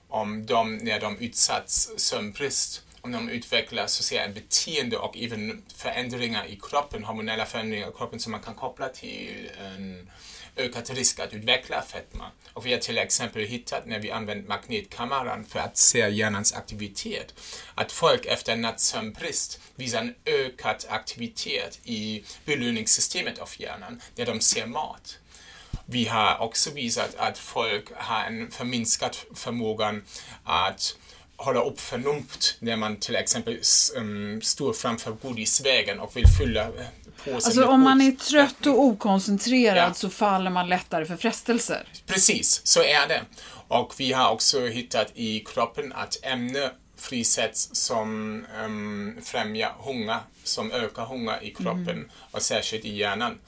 Om 0.08 0.46
de, 0.46 0.76
när 0.76 1.00
de 1.00 1.18
utsatts 1.18 1.90
sömnbrist, 1.96 2.82
om 3.00 3.12
de 3.12 3.28
utvecklar 3.28 3.86
sociala 3.86 4.32
beteende 4.32 4.96
och 4.96 5.18
även 5.18 5.62
förändringar 5.76 6.46
i 6.46 6.58
kroppen, 6.62 7.04
hormonella 7.04 7.46
förändringar 7.46 7.88
i 7.88 7.92
kroppen 7.92 8.20
som 8.20 8.32
man 8.32 8.42
kan 8.42 8.54
koppla 8.54 8.88
till 8.88 9.50
en 9.60 10.10
ökad 10.56 10.90
risk 10.90 11.18
att 11.20 11.34
utveckla 11.34 11.82
fetma. 11.82 12.30
Och 12.52 12.66
vi 12.66 12.72
har 12.72 12.78
till 12.78 12.98
exempel 12.98 13.42
hittat 13.42 13.86
när 13.86 13.98
vi 13.98 14.10
använt 14.10 14.48
magnetkameran 14.48 15.44
för 15.44 15.58
att 15.58 15.76
se 15.76 16.08
hjärnans 16.08 16.52
aktivitet, 16.52 17.34
att 17.74 17.92
folk 17.92 18.26
efter 18.26 18.56
nattsömnbrist 18.56 19.60
visar 19.76 20.00
en 20.00 20.14
ökad 20.24 20.84
aktivitet 20.88 21.80
i 21.84 22.24
belöningssystemet 22.44 23.38
av 23.38 23.50
hjärnan, 23.58 24.00
där 24.14 24.26
de 24.26 24.40
ser 24.40 24.66
mat. 24.66 25.18
Vi 25.86 26.04
har 26.04 26.38
också 26.38 26.70
visat 26.70 27.14
att 27.14 27.38
folk 27.38 27.88
har 27.94 28.24
en 28.24 28.50
förminskad 28.50 29.16
förmågan 29.34 30.04
att 30.44 30.96
hålla 31.36 31.64
upp 31.64 31.80
förnuft 31.80 32.56
när 32.58 32.76
man 32.76 32.96
till 32.96 33.16
exempel 33.16 33.60
mm, 33.96 34.42
står 34.42 34.72
framför 34.72 35.12
godisvägen 35.12 36.00
och 36.00 36.16
vill 36.16 36.26
fylla 36.38 36.70
eh, 37.24 37.32
påsen 37.32 37.48
Alltså 37.48 37.64
om 37.64 37.80
man 37.82 38.00
är 38.00 38.12
trött 38.12 38.66
och 38.66 38.84
okoncentrerad 38.84 39.90
ja. 39.90 39.94
så 39.94 40.10
faller 40.10 40.50
man 40.50 40.68
lättare 40.68 41.04
för 41.04 41.16
frestelser. 41.16 41.88
Precis, 42.06 42.60
så 42.64 42.82
är 42.82 43.08
det. 43.08 43.22
Och 43.68 43.94
vi 43.98 44.12
har 44.12 44.30
också 44.30 44.66
hittat 44.66 45.06
i 45.14 45.40
kroppen 45.40 45.92
att 45.92 46.18
ämne 46.22 46.70
frisätts 46.96 47.68
som 47.72 48.08
um, 48.64 49.18
främjar 49.22 49.72
hunger, 49.78 50.18
som 50.44 50.72
ökar 50.72 51.04
hunger 51.04 51.44
i 51.44 51.50
kroppen 51.50 51.88
mm. 51.88 52.10
och 52.30 52.42
särskilt 52.42 52.84
i 52.84 52.96
hjärnan. 52.96 53.38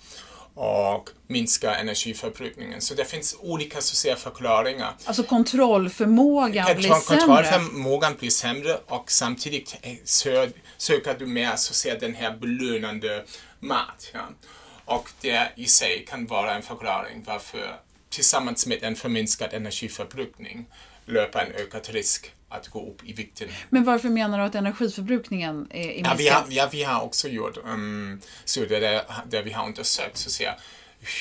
och 0.55 1.11
minska 1.27 1.75
energiförbrukningen. 1.75 2.81
Så 2.81 2.95
det 2.95 3.05
finns 3.05 3.37
olika 3.41 3.81
säga, 3.81 4.17
förklaringar. 4.17 4.95
Alltså 5.05 5.23
kontrollförmågan 5.23 6.77
blir 6.77 6.89
sämre? 6.89 7.21
Kontrollförmågan 7.21 8.15
blir 8.19 8.31
sämre 8.31 8.79
och 8.87 9.11
samtidigt 9.11 9.77
eh, 9.83 9.93
sö 10.05 10.49
söker 10.77 11.17
du 11.19 11.27
mer 11.27 11.57
så 11.57 11.75
säga, 11.75 11.99
den 11.99 12.15
här 12.15 12.37
belönande 12.37 13.25
mat. 13.63 14.11
Ja. 14.15 14.29
Och 14.85 15.09
det 15.21 15.53
i 15.57 15.67
sig 15.67 16.05
kan 16.09 16.27
vara 16.27 16.55
en 16.55 16.63
förklaring 16.63 17.23
varför 17.27 17.77
tillsammans 18.09 18.67
med 18.67 18.83
en 18.83 18.97
förminskad 18.97 19.55
energiförbrukning 19.55 20.67
löper 21.07 21.39
en 21.41 21.53
ökad 21.53 21.89
risk 21.89 22.33
att 22.49 22.69
gå 22.69 22.89
upp 22.89 23.05
i 23.05 23.13
vikten. 23.13 23.49
Men 23.71 23.85
varför 23.85 24.09
menar 24.09 24.39
du 24.39 24.45
att 24.45 24.55
energiförbrukningen 24.55 25.69
är, 25.71 25.81
är 25.81 25.85
Ja, 25.85 25.95
minskad? 25.95 26.17
vi, 26.19 26.29
har, 26.29 26.45
ja, 26.49 26.69
vi 26.73 26.83
har 26.83 27.01
också 27.03 27.29
gjort 27.29 27.57
um, 27.65 28.21
studier 28.45 28.81
där, 28.81 29.03
där 29.29 29.43
vi 29.43 29.53
har 29.53 29.67
undersökt 29.67 30.17
så 30.17 30.29
att 30.29 30.33
säga, 30.33 30.55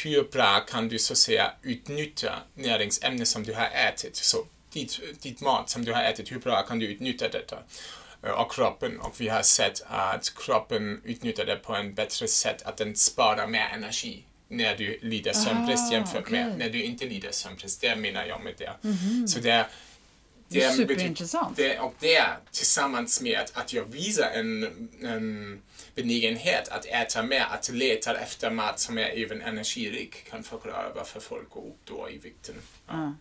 hur 0.04 0.23
bra 0.32 0.60
kan 0.60 0.89
du 0.89 0.99
så 0.99 1.13
att 1.13 1.17
säga 1.17 1.51
utnyttja 1.62 2.34
näringsämnen 2.54 3.25
som 3.25 3.43
du 3.43 3.54
har 3.54 3.69
ätit. 3.89 4.15
Så 4.15 4.45
ditt, 4.73 5.21
ditt 5.21 5.41
mat 5.41 5.69
som 5.69 5.86
du 5.86 5.93
har 5.93 6.04
ätit, 6.04 6.32
hur 6.32 6.39
bra 6.39 6.62
kan 6.62 6.80
du 6.80 6.86
utnyttja 6.86 7.27
detta? 7.30 7.58
Eh, 8.23 8.29
Och 8.31 8.51
kroppen, 8.51 8.99
och 8.99 9.21
vi 9.21 9.27
har 9.27 9.41
sett 9.41 9.81
att 9.88 10.34
kroppen 10.36 11.01
utnyttjar 11.05 11.45
det 11.45 11.55
på 11.55 11.75
en 11.75 11.93
bättre 11.93 12.27
sätt, 12.27 12.62
att 12.62 12.77
den 12.77 12.95
sparar 12.95 13.47
mer 13.47 13.69
energi 13.73 14.23
när 14.47 14.75
du 14.77 14.99
lider 15.01 15.34
sömnbrist 15.34 15.89
Ah, 15.91 15.93
jämfört 15.93 16.29
med 16.29 16.47
okej. 16.47 16.57
när 16.57 16.69
du 16.69 16.84
inte 16.84 17.05
lider 17.05 17.31
sömnbrist. 17.31 17.81
Det 17.81 17.95
menar 17.95 18.25
jag 18.25 18.43
med 18.43 18.53
det. 18.57 18.73
Mhm. 18.81 19.27
Så 19.27 19.39
det, 19.39 19.65
Det 20.47 20.63
är 20.63 20.71
bety- 20.71 20.75
superintressant. 20.75 21.57
Det, 21.57 21.79
och 21.79 21.95
det 21.99 22.23
tillsammans 22.51 23.21
med 23.21 23.39
att, 23.39 23.57
att 23.57 23.73
jag 23.73 23.84
visar 23.86 24.29
en, 24.34 24.63
en 25.01 25.62
benägenhet 25.95 26.67
att 26.69 26.86
äta 26.86 27.23
mer, 27.23 27.45
att 27.51 27.69
leta 27.69 28.19
efter 28.19 28.49
mat 28.51 28.79
som 28.79 28.97
är 28.97 29.23
även 29.23 29.41
energirik 29.41 30.29
kan 30.29 30.43
förklara 30.43 30.89
varför 30.95 31.19
folk 31.19 31.49
går 31.49 31.62
upp 31.62 31.79
då 31.86 32.10
i 32.10 32.17
vikten. 32.17 32.55
Ja. 32.88 32.93
Mhm. 32.95 33.17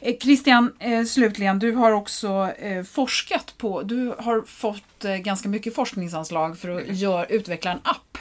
Eh, 0.00 0.16
Christian, 0.18 0.76
eh, 0.78 1.04
slutligen, 1.04 1.58
du 1.58 1.72
har 1.72 1.92
också 1.92 2.52
eh, 2.58 2.84
forskat 2.84 3.54
på, 3.58 3.82
du 3.82 4.14
har 4.18 4.42
fått 4.46 5.02
ganska 5.02 5.48
mycket 5.48 5.74
forskningsanslag 5.74 6.58
för 6.58 6.68
att 6.68 6.96
gör, 6.96 7.26
utveckla 7.28 7.70
en 7.70 7.80
app. 7.84 8.18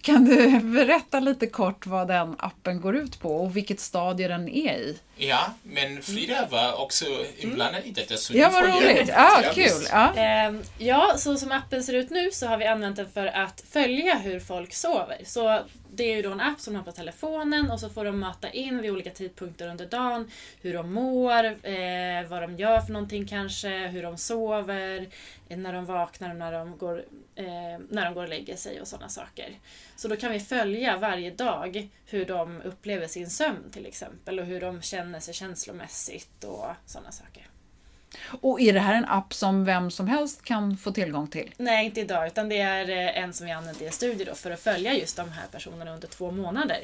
Kan 0.00 0.24
du 0.24 0.60
berätta 0.62 1.20
lite 1.20 1.46
kort 1.46 1.86
vad 1.86 2.08
den 2.08 2.36
appen 2.38 2.80
går 2.80 2.96
ut 2.96 3.20
på 3.20 3.36
och 3.36 3.56
vilket 3.56 3.80
stadie 3.80 4.28
den 4.28 4.48
är 4.48 4.74
i? 4.74 4.98
Ja, 5.16 5.54
men 5.62 6.02
Frida 6.02 6.46
var 6.50 6.80
också 6.80 7.04
inblandad 7.38 7.84
i 7.84 7.90
detta. 7.90 8.16
Så 8.16 8.36
Ja, 8.36 8.50
vad 8.52 8.64
roligt. 8.64 9.06
det. 9.06 9.12
Ja, 9.12 9.42
kul. 9.54 9.86
Ja. 9.90 10.14
Ehm, 10.14 10.62
ja, 10.78 11.14
så 11.18 11.36
som 11.36 11.52
appen 11.52 11.82
ser 11.84 11.94
ut 11.94 12.10
nu 12.10 12.30
så 12.30 12.46
har 12.46 12.58
vi 12.58 12.66
använt 12.66 12.96
den 12.96 13.10
för 13.14 13.26
att 13.26 13.64
följa 13.70 14.14
hur 14.14 14.40
folk 14.40 14.74
sover. 14.74 15.18
Så 15.24 15.60
det 15.96 16.12
är 16.12 16.16
ju 16.16 16.22
då 16.22 16.32
en 16.32 16.40
app 16.40 16.60
som 16.60 16.72
de 16.72 16.78
har 16.78 16.84
på 16.84 16.92
telefonen 16.92 17.70
och 17.70 17.80
så 17.80 17.88
får 17.88 18.04
de 18.04 18.18
möta 18.18 18.50
in 18.50 18.82
vid 18.82 18.90
olika 18.90 19.10
tidpunkter 19.10 19.68
under 19.68 19.86
dagen 19.86 20.30
hur 20.60 20.74
de 20.74 20.92
mår, 20.92 21.44
eh, 21.44 22.28
vad 22.28 22.42
de 22.42 22.56
gör 22.56 22.80
för 22.80 22.92
någonting 22.92 23.26
kanske, 23.26 23.86
hur 23.86 24.02
de 24.02 24.16
sover, 24.16 25.08
eh, 25.48 25.58
när 25.58 25.72
de 25.72 25.84
vaknar 25.84 26.30
och 26.30 26.36
när 26.36 26.52
de 26.52 26.78
går, 26.78 27.04
eh, 27.34 27.44
när 27.88 28.04
de 28.04 28.14
går 28.14 28.22
och 28.22 28.28
lägger 28.28 28.56
sig 28.56 28.80
och 28.80 28.88
sådana 28.88 29.08
saker. 29.08 29.58
Så 29.96 30.08
då 30.08 30.16
kan 30.16 30.32
vi 30.32 30.40
följa 30.40 30.96
varje 30.96 31.30
dag 31.30 31.88
hur 32.06 32.24
de 32.24 32.60
upplever 32.60 33.06
sin 33.06 33.30
sömn 33.30 33.70
till 33.70 33.86
exempel 33.86 34.38
och 34.38 34.46
hur 34.46 34.60
de 34.60 34.82
känner 34.82 35.20
sig 35.20 35.34
känslomässigt 35.34 36.44
och 36.44 36.66
sådana 36.86 37.12
saker. 37.12 37.46
Och 38.40 38.60
är 38.60 38.72
det 38.72 38.80
här 38.80 38.94
en 38.94 39.04
app 39.04 39.34
som 39.34 39.64
vem 39.64 39.90
som 39.90 40.08
helst 40.08 40.42
kan 40.42 40.76
få 40.76 40.92
tillgång 40.92 41.28
till? 41.28 41.54
Nej, 41.56 41.86
inte 41.86 42.00
idag. 42.00 42.26
Utan 42.26 42.48
det 42.48 42.58
är 42.58 42.90
eh, 42.90 43.22
en 43.22 43.32
som 43.32 43.46
vi 43.46 43.52
använt 43.52 43.82
i 43.82 43.86
en 43.86 43.92
studie 43.92 44.24
då 44.24 44.34
för 44.34 44.50
att 44.50 44.60
följa 44.60 44.94
just 44.94 45.16
de 45.16 45.30
här 45.30 45.46
personerna 45.52 45.94
under 45.94 46.08
två 46.08 46.30
månader. 46.30 46.78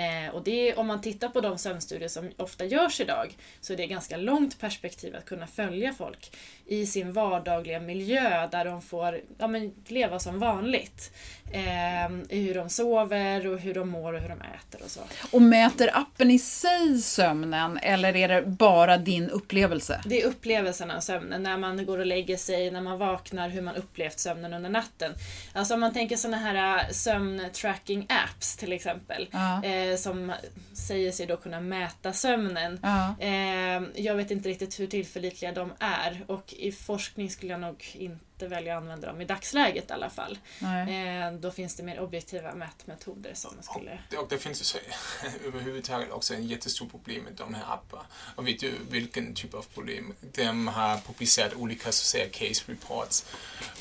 Eh, 0.00 0.34
och 0.34 0.42
det 0.44 0.70
är, 0.70 0.78
om 0.78 0.86
man 0.86 1.00
tittar 1.00 1.28
på 1.28 1.40
de 1.40 1.58
sömnstudier 1.58 2.08
som 2.08 2.30
ofta 2.36 2.64
görs 2.64 3.00
idag 3.00 3.36
så 3.60 3.72
är 3.72 3.76
det 3.76 3.86
ganska 3.86 4.16
långt 4.16 4.60
perspektiv 4.60 5.16
att 5.16 5.24
kunna 5.24 5.46
följa 5.46 5.92
folk 5.92 6.36
i 6.66 6.86
sin 6.86 7.12
vardagliga 7.12 7.80
miljö 7.80 8.46
där 8.46 8.64
de 8.64 8.82
får 8.82 9.20
ja, 9.38 9.46
men, 9.46 9.74
leva 9.86 10.18
som 10.18 10.38
vanligt. 10.38 11.12
Eh, 11.52 12.36
I 12.36 12.42
hur 12.46 12.54
de 12.54 12.68
sover 12.68 13.46
och 13.46 13.58
hur 13.58 13.74
de 13.74 13.88
mår 13.88 14.12
och 14.12 14.20
hur 14.20 14.28
de 14.28 14.40
äter 14.40 14.82
och 14.84 14.90
så. 14.90 15.00
Och 15.30 15.42
mäter 15.42 15.90
appen 15.96 16.30
i 16.30 16.38
sig 16.38 16.98
sömnen 17.02 17.78
eller 17.82 18.16
är 18.16 18.28
det 18.28 18.42
bara 18.42 18.96
din 18.96 19.30
upplevelse? 19.30 20.00
Det 20.06 20.22
är 20.22 20.26
upplevelsen 20.26 20.90
av 20.90 21.00
sömnen, 21.00 21.42
när 21.42 21.56
man 21.56 21.86
går 21.86 21.98
och 21.98 22.06
lägger 22.06 22.36
sig, 22.36 22.70
när 22.70 22.80
man 22.80 22.98
vaknar, 22.98 23.48
hur 23.48 23.62
man 23.62 23.76
upplevt 23.76 24.18
sömnen 24.18 24.52
under 24.54 24.70
natten. 24.70 25.12
Alltså 25.52 25.74
om 25.74 25.80
man 25.80 25.92
tänker 25.92 26.16
såna 26.16 26.36
här 26.36 26.78
äh, 26.78 26.90
sömntracking 26.90 28.06
apps 28.08 28.56
till 28.56 28.72
exempel, 28.72 29.28
Ja. 29.32 29.64
eh, 29.64 29.89
som 29.96 30.32
säger 30.72 31.12
sig 31.12 31.26
då 31.26 31.36
kunna 31.36 31.60
mäta 31.60 32.12
sömnen. 32.12 32.80
Ja. 32.82 33.14
Eh, 33.18 33.82
jag 33.94 34.14
vet 34.14 34.30
inte 34.30 34.48
riktigt 34.48 34.80
hur 34.80 34.86
tillförlitliga 34.86 35.52
de 35.52 35.72
är 35.78 36.24
och 36.26 36.54
i 36.58 36.72
forskning 36.72 37.30
skulle 37.30 37.52
jag 37.52 37.60
nog 37.60 37.84
inte 37.94 38.29
välja 38.46 38.76
att 38.76 38.82
använda 38.82 39.06
dem 39.06 39.20
i 39.20 39.24
dagsläget 39.24 39.90
i 39.90 39.92
alla 39.92 40.10
fall. 40.10 40.38
Eh, 40.62 41.32
då 41.40 41.50
finns 41.50 41.76
det 41.76 41.82
mer 41.82 42.00
objektiva 42.00 42.54
mätmetoder 42.54 43.34
som 43.34 43.52
skulle... 43.62 43.98
Och 44.18 44.28
det 44.28 44.38
finns 44.38 44.60
ju 44.60 44.64
så, 44.64 44.78
överhuvudtaget 45.46 46.10
också 46.12 46.34
en 46.34 46.46
jättestort 46.46 46.90
problem 46.90 47.24
med 47.24 47.32
de 47.32 47.54
här 47.54 47.62
apparna. 47.74 48.04
Och 48.34 48.48
vet 48.48 48.60
du 48.60 48.72
vilken 48.90 49.34
typ 49.34 49.54
av 49.54 49.62
problem? 49.74 50.14
De 50.20 50.68
har 50.68 50.96
publicerat 50.98 51.54
olika 51.54 51.82
så 51.84 51.88
att 51.88 51.94
säga, 51.94 52.28
case 52.28 52.62
reports 52.66 53.24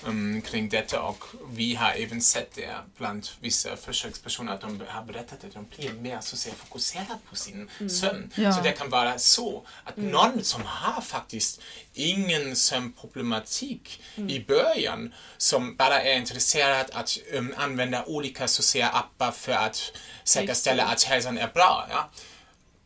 um, 0.05 0.41
kring 0.41 0.69
detta 0.69 1.01
och 1.01 1.23
vi 1.49 1.75
har 1.75 1.91
även 1.91 2.21
sett 2.21 2.55
det 2.55 2.75
bland 2.97 3.27
vissa 3.39 3.75
försökspersoner 3.77 4.53
att 4.53 4.61
de 4.61 4.81
har 4.87 5.03
berättat 5.03 5.43
att 5.43 5.53
de 5.53 5.65
blir 5.77 5.93
mer 5.93 6.19
så 6.21 6.35
att 6.35 6.39
säga, 6.39 6.55
fokuserade 6.55 7.19
på 7.29 7.35
sin 7.35 7.69
Mm. 7.79 7.89
sömn. 7.89 8.31
Ja. 8.35 8.53
Så 8.53 8.61
det 8.61 8.71
kan 8.71 8.89
vara 8.89 9.19
så 9.19 9.65
att 9.83 9.97
någon 9.97 10.43
som 10.43 10.61
har 10.65 11.01
faktiskt 11.01 11.61
ingen 11.93 12.55
sömnproblematik 12.55 14.01
i 14.15 14.39
början 14.49 15.13
som 15.37 15.75
bara 15.75 16.01
är 16.01 16.17
intresserad 16.17 16.85
att 16.93 17.17
um, 17.33 17.53
använda 17.57 18.05
olika 18.05 18.47
säga, 18.47 18.89
appar 18.89 19.31
för 19.31 19.51
att 19.51 19.91
säkerställa 20.23 20.83
att 20.85 21.03
hälsan 21.03 21.37
är 21.37 21.47
bra. 21.47 21.87
Ja? 21.89 22.09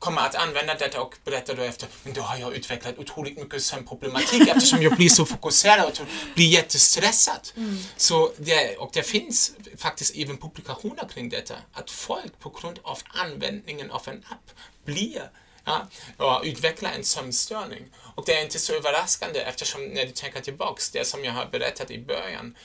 kommer 0.04 0.22
att 0.22 0.36
använda 0.36 0.76
detta 0.76 1.02
och 1.02 1.16
berätta 1.26 1.54
då 1.54 1.62
efter, 1.62 1.88
men 2.04 2.14
då 2.14 2.22
har 2.22 2.38
jag 2.38 2.56
utvecklat 2.56 2.98
otroligt 2.98 3.38
mycket 3.38 3.64
sömnproblematik 3.64 4.48
eftersom 4.48 4.82
jag 4.82 4.96
blir 4.96 5.10
så 5.10 5.26
fokuserad 5.26 5.86
och 5.86 6.08
blir 6.36 6.48
jättestressad. 6.48 7.50
Så 7.98 8.34
det, 8.38 8.78
och 8.78 8.90
det 8.94 9.04
finns 9.04 9.52
faktiskt 9.78 10.16
även 10.16 10.38
publikationer 10.38 11.08
kring 11.14 11.30
detta, 11.30 11.56
att 11.74 11.92
folk 11.92 12.40
på 12.40 12.50
grund 12.50 12.80
av 12.84 13.00
användningen 13.08 13.92
av 13.92 14.02
en 14.06 14.24
app 14.30 14.52
blir 14.86 15.32
Ja, 16.18 16.42
utveckla 16.44 16.92
en 16.92 17.04
sömnstörning. 17.04 17.84
Och 18.16 18.26
det 18.26 18.34
är 18.34 18.44
inte 18.44 18.60
så 18.60 18.74
överraskande 18.74 19.40
eftersom 19.40 19.86
när 19.86 20.06
du 20.06 20.12
tänker 20.12 20.42
tillbaks, 20.42 20.92
det 20.92 21.08
som 21.08 21.26
jag 21.26 21.32
har 21.32 21.46
berättat 21.46 21.92
i 21.92 22.00
början, 22.00 22.56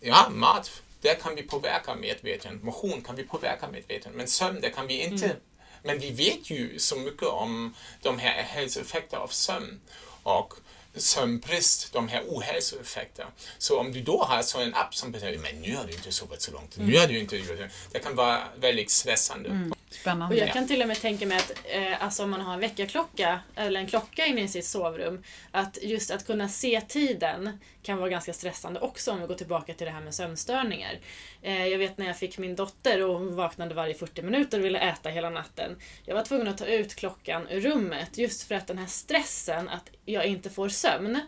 ja, 0.00 0.28
mat, 0.30 0.82
det 1.00 1.22
kan 1.22 1.34
vi 1.34 1.42
påverka 1.42 1.94
medveten, 1.94 2.60
motion 2.62 3.02
kan 3.02 3.16
vi 3.16 3.24
påverka 3.24 3.68
medveten, 3.68 4.12
men 4.12 4.28
sömn, 4.28 4.60
det 4.60 4.70
kan 4.70 4.86
vi 4.86 5.02
inte. 5.02 5.36
Men 5.82 5.98
vi 5.98 6.10
vet 6.10 6.50
ju 6.50 6.78
så 6.78 6.96
mycket 6.96 7.28
om 7.28 7.74
de 8.02 8.18
här 8.18 8.42
hälsoeffekterna 8.42 9.22
av 9.22 9.28
sömn 9.28 9.80
och 10.22 10.54
sömnbrist, 10.96 11.92
de 11.92 12.08
här 12.08 12.22
ohälsoeffekterna. 12.28 13.30
Så 13.58 13.78
om 13.80 13.92
du 13.92 14.00
då 14.02 14.24
har 14.24 14.42
så 14.42 14.60
en 14.60 14.74
app 14.74 14.94
som 14.94 15.12
betyder 15.12 15.38
men 15.38 15.60
nu 15.60 15.76
har 15.76 15.84
du 15.84 15.92
inte 15.92 16.12
sovit 16.12 16.42
så 16.42 16.52
långt, 16.52 16.76
nu 16.76 16.98
har 16.98 17.06
du 17.06 17.18
inte 17.18 17.36
gjort 17.36 17.58
det. 17.58 17.70
Det 17.92 17.98
kan 17.98 18.14
vara 18.16 18.42
väldigt 18.56 18.90
stressande. 18.90 19.70
Spännande. 19.94 20.34
Och 20.34 20.40
jag 20.40 20.52
kan 20.52 20.66
till 20.66 20.82
och 20.82 20.88
med 20.88 21.00
tänka 21.00 21.26
mig 21.26 21.36
att 21.36 21.52
eh, 21.64 22.04
alltså 22.04 22.22
om 22.22 22.30
man 22.30 22.40
har 22.40 22.54
en 22.54 22.60
väckarklocka 22.60 23.40
eller 23.54 23.80
en 23.80 23.86
klocka 23.86 24.26
inne 24.26 24.42
i 24.42 24.48
sitt 24.48 24.64
sovrum, 24.64 25.22
att 25.50 25.78
just 25.82 26.10
att 26.10 26.26
kunna 26.26 26.48
se 26.48 26.80
tiden 26.80 27.58
kan 27.82 27.98
vara 27.98 28.08
ganska 28.08 28.32
stressande 28.32 28.80
också 28.80 29.12
om 29.12 29.20
vi 29.20 29.26
går 29.26 29.34
tillbaka 29.34 29.74
till 29.74 29.86
det 29.86 29.92
här 29.92 30.00
med 30.00 30.14
sömnstörningar. 30.14 30.98
Eh, 31.42 31.66
jag 31.66 31.78
vet 31.78 31.98
när 31.98 32.06
jag 32.06 32.18
fick 32.18 32.38
min 32.38 32.56
dotter 32.56 33.04
och 33.04 33.18
hon 33.18 33.36
vaknade 33.36 33.74
varje 33.74 33.94
40 33.94 34.22
minuter 34.22 34.58
och 34.58 34.64
ville 34.64 34.78
äta 34.78 35.08
hela 35.08 35.30
natten. 35.30 35.76
Jag 36.04 36.14
var 36.14 36.22
tvungen 36.22 36.48
att 36.48 36.58
ta 36.58 36.66
ut 36.66 36.94
klockan 36.94 37.48
ur 37.48 37.60
rummet 37.60 38.18
just 38.18 38.42
för 38.42 38.54
att 38.54 38.66
den 38.66 38.78
här 38.78 38.86
stressen 38.86 39.68
att 39.68 39.90
jag 40.04 40.26
inte 40.26 40.50
får 40.50 40.68
sömn, 40.68 41.20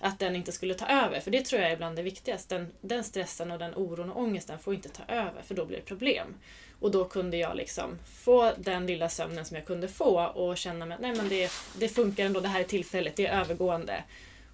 att 0.00 0.18
den 0.18 0.36
inte 0.36 0.52
skulle 0.52 0.74
ta 0.74 0.86
över. 0.86 1.20
För 1.20 1.30
det 1.30 1.44
tror 1.44 1.62
jag 1.62 1.70
är 1.70 1.76
bland 1.76 1.96
det 1.96 2.02
viktigaste. 2.02 2.58
Den, 2.58 2.72
den 2.80 3.04
stressen 3.04 3.50
och 3.50 3.58
den 3.58 3.74
oron 3.74 4.10
och 4.10 4.22
ångesten 4.22 4.58
får 4.58 4.74
inte 4.74 4.88
ta 4.88 5.02
över 5.08 5.42
för 5.42 5.54
då 5.54 5.64
blir 5.64 5.76
det 5.76 5.84
problem. 5.84 6.34
Och 6.80 6.90
då 6.90 7.04
kunde 7.04 7.36
jag 7.36 7.56
liksom 7.56 7.98
få 8.24 8.52
den 8.58 8.86
lilla 8.86 9.08
sömnen 9.08 9.44
som 9.44 9.56
jag 9.56 9.66
kunde 9.66 9.88
få 9.88 10.24
och 10.24 10.58
känna 10.58 10.94
att 10.94 11.00
nej 11.00 11.16
men 11.16 11.28
det, 11.28 11.50
det 11.78 11.88
funkar 11.88 12.24
ändå, 12.26 12.40
det 12.40 12.48
här 12.48 12.60
är 12.60 12.64
tillfälligt, 12.64 13.16
det 13.16 13.26
är 13.26 13.40
övergående. 13.40 14.04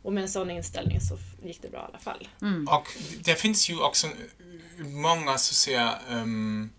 Och 0.02 0.12
med 0.12 0.22
en 0.22 0.28
sån 0.28 0.50
inställning 0.50 1.00
så 1.00 1.18
gick 1.42 1.62
det 1.62 1.68
bra 1.68 1.80
i 1.80 1.84
alla 1.88 1.98
fall. 1.98 2.28
Och 2.68 2.88
det 3.20 3.34
finns 3.34 3.70
ju 3.70 3.80
också 3.80 4.06
många 4.78 5.38
så 5.38 5.52
att 5.52 5.56
säga 5.56 5.98
um, 6.10 6.70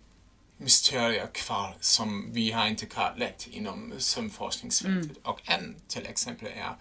mysterier 0.57 1.27
kvar 1.33 1.75
som 1.79 2.33
vi 2.33 2.51
har 2.51 2.67
inte 2.67 2.85
kartlagt 2.85 3.47
inom 3.47 3.93
sömnforskningsfältet. 3.97 5.17
Och 5.23 5.41
en 5.45 5.75
till 5.87 6.05
exempel 6.05 6.47
är 6.47 6.75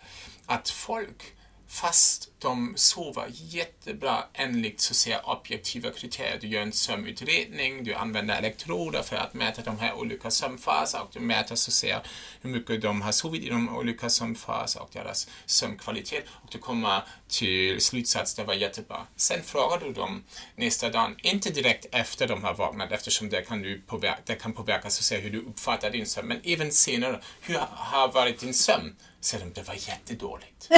att 0.47 0.71
folk 0.71 1.35
fast 1.69 2.31
de 2.39 2.73
sover 2.77 3.27
jättebra 3.31 4.25
enligt 4.33 4.81
så 4.81 4.93
att 4.93 4.97
säga, 4.97 5.21
objektiva 5.21 5.91
kriterier. 5.91 6.39
Du 6.41 6.47
gör 6.47 6.63
en 6.63 6.73
sömnutredning, 6.73 7.85
du 7.85 7.95
använder 7.95 8.39
elektroder 8.39 9.03
för 9.03 9.17
att 9.17 9.35
mäta 9.35 9.63
de 9.63 9.79
här 9.79 9.95
olika 9.95 10.31
sömnfaserna 10.31 11.05
och 11.05 11.11
du 11.13 11.21
mäter 11.21 11.55
så 11.55 11.71
att 11.71 11.75
säga, 11.75 12.03
hur 12.41 12.51
mycket 12.51 12.83
de 12.83 13.03
har 13.03 13.13
sovit 13.13 13.43
i 13.43 13.49
de 13.49 13.77
olika 13.77 14.11
sömnfaserna 14.11 14.85
och 14.85 14.91
deras 14.93 15.29
sömnkvalitet 15.47 16.25
och 16.29 16.49
du 16.53 16.59
kommer 16.59 17.03
till 17.29 17.81
slutsats 17.81 18.35
det 18.35 18.45
var 18.45 18.55
jättebra. 18.55 19.07
Sen 19.17 19.43
frågar 19.43 19.79
du 19.79 19.93
dem 19.93 20.25
nästa 20.57 20.91
dag, 20.91 21.21
inte 21.23 21.51
direkt 21.51 21.87
efter 21.93 22.29
de 22.29 22.45
har 22.45 22.55
vaknat 22.55 22.93
eftersom 22.93 23.29
det 23.29 23.43
kan, 23.43 23.63
du 23.63 23.81
påverka, 23.81 24.23
det 24.27 24.35
kan 24.35 24.53
påverka 24.53 24.91
så 24.91 25.01
att 25.01 25.05
säga, 25.05 25.21
hur 25.21 25.31
du 25.31 25.39
uppfattar 25.39 25.91
din 25.91 26.07
sömn, 26.07 26.29
men 26.29 26.41
även 26.45 26.73
senare, 26.73 27.21
hur 27.41 27.55
har 27.71 28.13
varit 28.13 28.41
din 28.41 28.55
sömn? 28.55 28.97
Säger 29.25 29.45
de 29.45 29.53
det 29.53 29.69
var 29.69 29.75
jättedåligt. 29.75 30.71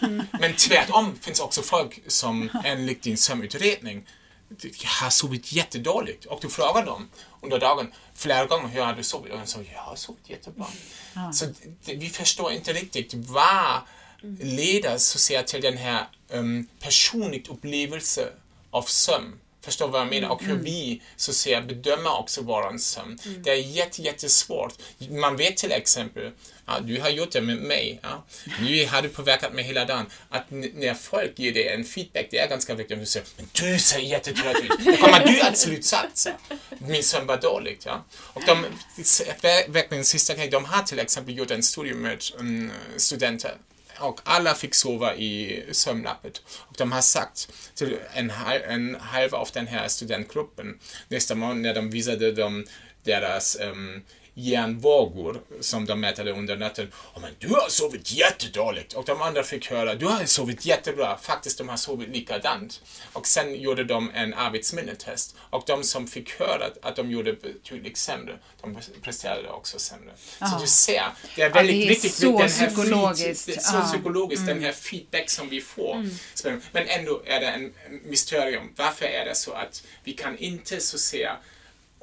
Men 0.40 0.56
tvärtom 0.56 1.18
finns 1.20 1.40
också 1.40 1.62
folk 1.62 2.00
som 2.06 2.50
enligt 2.64 3.02
din 3.02 3.16
sömnutredning 3.16 4.06
har 5.00 5.10
sovit 5.10 5.52
jättedåligt 5.52 6.24
och 6.24 6.38
du 6.42 6.48
frågar 6.48 6.86
dem 6.86 7.08
under 7.40 7.60
dagen 7.60 7.92
flera 8.14 8.46
gånger 8.46 8.68
hur 8.68 8.80
har 8.80 8.92
du 8.92 9.02
sovit 9.02 9.32
och 9.32 9.38
de 9.38 9.46
säger 9.46 9.72
jag 9.72 9.80
har 9.80 9.96
sovit 9.96 10.30
jättebra. 10.30 10.66
Ja. 11.14 11.32
Så 11.32 11.46
det, 11.84 11.94
vi 11.94 12.08
förstår 12.08 12.52
inte 12.52 12.72
riktigt 12.72 13.14
vad 13.14 13.80
leder 14.40 14.98
så 14.98 15.18
säga, 15.18 15.42
till 15.42 15.60
den 15.60 15.76
här 15.76 16.06
um, 16.28 16.68
personligt 16.78 17.48
upplevelse 17.48 18.32
av 18.70 18.82
sömn 18.82 19.40
Förstår 19.64 19.88
vad 19.88 20.00
jag 20.00 20.08
menar? 20.08 20.28
Och 20.28 20.42
hur 20.42 20.50
mm. 20.50 20.64
vi 20.64 21.02
så 21.16 21.30
att 21.30 21.36
säga, 21.36 21.60
bedömer 21.60 22.18
också 22.18 22.42
våran 22.42 22.78
sömn. 22.78 23.18
Mm. 23.26 23.42
Det 23.42 23.50
är 23.50 23.54
jätte, 23.54 24.02
jättesvårt. 24.02 24.74
Man 25.10 25.36
vet 25.36 25.56
till 25.56 25.72
exempel, 25.72 26.30
ja, 26.66 26.80
du 26.80 27.00
har 27.00 27.08
gjort 27.08 27.30
det 27.30 27.40
med 27.40 27.56
mig, 27.56 28.00
ja. 28.02 28.24
du 28.58 28.86
hade 28.86 29.08
påverkat 29.08 29.52
mig 29.52 29.64
hela 29.64 29.84
dagen, 29.84 30.06
att 30.28 30.44
när 30.50 30.94
folk 30.94 31.38
ger 31.38 31.52
dig 31.52 31.68
en 31.68 31.84
feedback, 31.84 32.26
det 32.30 32.38
är 32.38 32.48
ganska 32.48 32.74
viktigt, 32.74 32.98
du 32.98 33.06
säger 33.06 33.26
men 33.36 33.48
du 33.52 33.78
ser 33.78 33.98
jättetrött 33.98 34.56
ut, 34.56 34.70
då 34.84 34.96
kommer 34.96 35.26
du 35.26 35.40
att 35.40 35.58
slutsatsa. 35.58 36.30
Min 36.78 37.04
sömn 37.04 37.26
var 37.26 37.36
dåligt. 37.36 37.84
Ja. 37.86 38.04
Och 38.18 38.42
de, 38.46 38.64
verkligen 39.68 40.04
sista 40.04 40.34
grejen, 40.34 40.50
de 40.50 40.64
har 40.64 40.82
till 40.82 40.98
exempel 40.98 41.38
gjort 41.38 41.50
en 41.50 41.62
studie 41.62 41.94
med 41.94 42.22
um, 42.38 42.72
studenter 42.96 43.56
och 44.04 44.20
alla 44.24 44.54
fick 44.54 44.74
sova 44.74 45.14
i 45.14 45.64
sömnlappet. 45.72 46.42
Och 46.46 46.74
de 46.78 46.92
har 46.92 47.00
sagt 47.00 47.48
till 47.74 47.98
en, 48.14 48.30
halv, 48.30 48.62
en 48.62 48.94
halv 48.94 49.34
av 49.34 49.48
den 49.52 49.66
här 49.66 49.88
studentgruppen 49.88 50.78
nästa 51.08 51.34
morgon 51.34 51.62
när 51.62 51.74
de 51.74 51.90
visade 51.90 52.32
dem 52.32 52.64
deras 53.02 53.56
um, 53.60 54.02
järnvågor 54.34 55.40
som 55.60 55.86
de 55.86 56.00
mätade 56.00 56.32
under 56.32 56.56
natten. 56.56 56.92
Oh, 57.14 57.20
men 57.20 57.30
du 57.38 57.48
har 57.48 57.68
sovit 57.68 58.12
jättedåligt. 58.12 58.92
Och 58.92 59.04
de 59.04 59.22
andra 59.22 59.42
fick 59.42 59.70
höra, 59.70 59.94
du 59.94 60.06
har 60.06 60.24
sovit 60.24 60.66
jättebra. 60.66 61.18
Faktiskt, 61.18 61.58
de 61.58 61.68
har 61.68 61.76
sovit 61.76 62.08
likadant. 62.08 62.80
Och 63.12 63.26
sen 63.26 63.60
gjorde 63.60 63.84
de 63.84 64.10
en 64.14 64.34
arbetsminnetest. 64.34 65.36
Och 65.50 65.62
de 65.66 65.84
som 65.84 66.06
fick 66.06 66.40
höra 66.40 66.64
att 66.82 66.96
de 66.96 67.10
gjorde 67.10 67.32
betydligt 67.32 67.96
sämre, 67.96 68.38
de 68.60 68.78
presterade 69.02 69.48
också 69.48 69.78
sämre. 69.78 70.12
Aha. 70.38 70.58
Så 70.58 70.64
du 70.64 70.66
ser, 70.70 71.04
det 71.36 71.42
är 71.42 71.50
väldigt 71.50 71.76
ja, 71.76 71.80
det 71.80 71.84
är 71.84 71.88
viktigt 71.88 72.22
med 72.22 72.32
den 72.32 72.50
här 72.50 72.66
psykologiskt. 72.66 73.46
Feed, 73.46 73.62
så 73.62 73.80
psykologiskt, 73.80 74.42
mm. 74.42 74.54
den 74.54 74.64
här 74.64 74.72
feedback 74.72 75.30
som 75.30 75.48
vi 75.48 75.60
får. 75.60 75.94
Mm. 75.94 76.60
Men 76.72 76.88
ändå 76.88 77.22
är 77.26 77.40
det 77.40 77.46
en 77.46 77.74
mysterium. 78.04 78.72
Varför 78.76 79.04
är 79.04 79.24
det 79.24 79.34
så 79.34 79.52
att 79.52 79.82
vi 80.04 80.12
kan 80.12 80.38
inte 80.38 80.80
så 80.80 80.98
säga 80.98 81.36